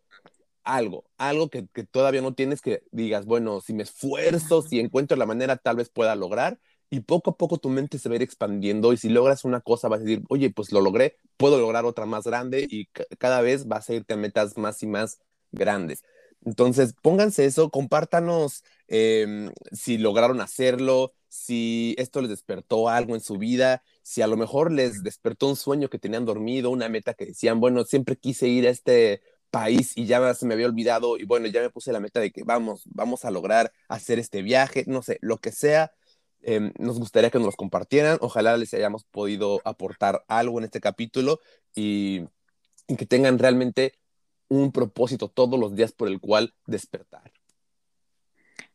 algo, 0.64 1.06
algo 1.18 1.50
que, 1.50 1.68
que, 1.74 1.84
todavía 1.86 2.22
no 2.22 2.34
tienes 2.34 2.62
que 2.62 2.84
digas, 2.92 3.26
bueno, 3.26 3.62
si 3.62 3.74
me 3.74 3.84
esfuerzo, 3.84 4.62
si 4.62 4.80
encuentro 4.80 5.18
la 5.18 5.26
manera, 5.26 5.58
tal 5.58 5.78
vez 5.78 5.90
pueda 5.90 6.16
lograr. 6.16 6.60
Y 6.90 7.02
poco 7.02 7.32
a 7.32 7.38
poco 7.38 7.58
tu 7.58 7.70
mente 7.70 8.00
se 8.00 8.08
va 8.08 8.14
a 8.14 8.16
ir 8.18 8.22
expandiendo 8.22 8.94
y 8.94 8.98
si 8.98 9.10
logras 9.10 9.44
una 9.44 9.60
cosa 9.60 9.90
vas 9.90 10.00
a 10.00 10.04
decir, 10.04 10.24
oye, 10.30 10.50
pues 10.52 10.72
lo 10.72 10.80
logré, 10.80 11.18
puedo 11.36 11.60
lograr 11.60 11.86
otra 11.86 12.06
más 12.06 12.24
grande 12.24 12.66
y 12.70 12.86
cada 13.18 13.42
vez 13.42 13.68
vas 13.68 13.90
a 13.90 13.94
irte 13.94 14.14
a 14.14 14.18
metas 14.18 14.58
más 14.58 14.82
y 14.84 14.88
más 14.88 15.20
grandes. 15.52 16.04
Entonces, 16.46 16.94
pónganse 17.02 17.46
eso, 17.46 17.70
compártanos 17.72 18.64
em, 18.88 19.52
si 19.72 19.98
lograron 19.98 20.40
hacerlo, 20.40 21.14
si 21.28 21.94
esto 21.98 22.22
les 22.22 22.30
despertó 22.30 22.88
algo 22.90 23.16
en 23.16 23.22
su 23.22 23.38
vida, 23.38 23.84
si 24.08 24.22
a 24.22 24.28
lo 24.28 24.38
mejor 24.38 24.72
les 24.72 25.04
despertó 25.04 25.50
un 25.50 25.58
sueño 25.58 25.90
que 25.90 26.00
tenían 26.00 26.24
dormido, 26.24 26.70
una 26.70 26.88
meta 26.88 27.14
que 27.14 27.26
decían, 27.26 27.60
bueno, 27.60 27.84
siempre 27.84 28.16
quise 28.16 28.48
ir 28.48 28.66
a 28.66 28.70
este 28.70 29.22
país 29.50 29.98
y 29.98 30.06
ya 30.06 30.34
se 30.34 30.46
me 30.46 30.54
había 30.54 30.68
olvidado 30.68 31.18
y 31.18 31.26
bueno, 31.26 31.48
ya 31.48 31.60
me 31.60 31.70
puse 31.70 31.92
la 31.92 32.00
meta 32.00 32.22
de 32.22 32.32
que 32.32 32.44
vamos, 32.46 32.84
vamos 32.86 33.26
a 33.26 33.32
lograr 33.32 33.74
hacer 33.90 34.18
este 34.18 34.44
viaje, 34.44 34.86
no 34.88 35.02
sé, 35.02 35.18
lo 35.20 35.40
que 35.40 35.52
sea, 35.52 35.92
em, 36.42 36.72
nos 36.80 36.98
gustaría 37.00 37.30
que 37.30 37.38
nos 37.38 37.48
los 37.48 37.58
compartieran, 37.58 38.18
ojalá 38.22 38.56
les 38.56 38.74
hayamos 38.74 39.04
podido 39.04 39.60
aportar 39.66 40.24
algo 40.30 40.58
en 40.60 40.64
este 40.64 40.80
capítulo 40.80 41.42
y 41.76 42.24
que 42.88 43.06
tengan 43.06 43.38
realmente 43.38 44.00
un 44.48 44.72
propósito 44.72 45.28
todos 45.28 45.60
los 45.60 45.76
días 45.76 45.92
por 45.92 46.08
el 46.08 46.22
cual 46.22 46.54
despertar. 46.66 47.34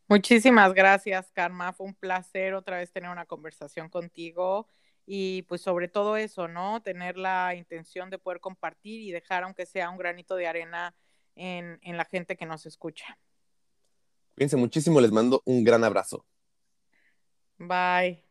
Muchísimas 0.07 0.75
gracias, 0.75 1.31
Karma. 1.31 1.73
Fue 1.73 1.87
un 1.87 1.95
placer 1.95 2.53
otra 2.53 2.77
vez 2.77 2.91
tener 2.91 3.09
una 3.09 3.25
conversación 3.25 3.89
contigo 3.89 4.67
y 5.05 5.43
pues 5.43 5.61
sobre 5.61 5.87
todo 5.87 6.17
eso, 6.17 6.47
¿no? 6.47 6.81
Tener 6.81 7.17
la 7.17 7.55
intención 7.55 8.09
de 8.09 8.19
poder 8.19 8.39
compartir 8.39 9.01
y 9.01 9.11
dejar 9.11 9.43
aunque 9.43 9.65
sea 9.65 9.89
un 9.89 9.97
granito 9.97 10.35
de 10.35 10.47
arena 10.47 10.95
en, 11.35 11.79
en 11.81 11.97
la 11.97 12.05
gente 12.05 12.37
que 12.37 12.45
nos 12.45 12.65
escucha. 12.65 13.17
Cuídense 14.35 14.57
muchísimo, 14.57 14.99
les 15.01 15.11
mando 15.11 15.41
un 15.45 15.63
gran 15.63 15.83
abrazo. 15.83 16.25
Bye. 17.59 18.23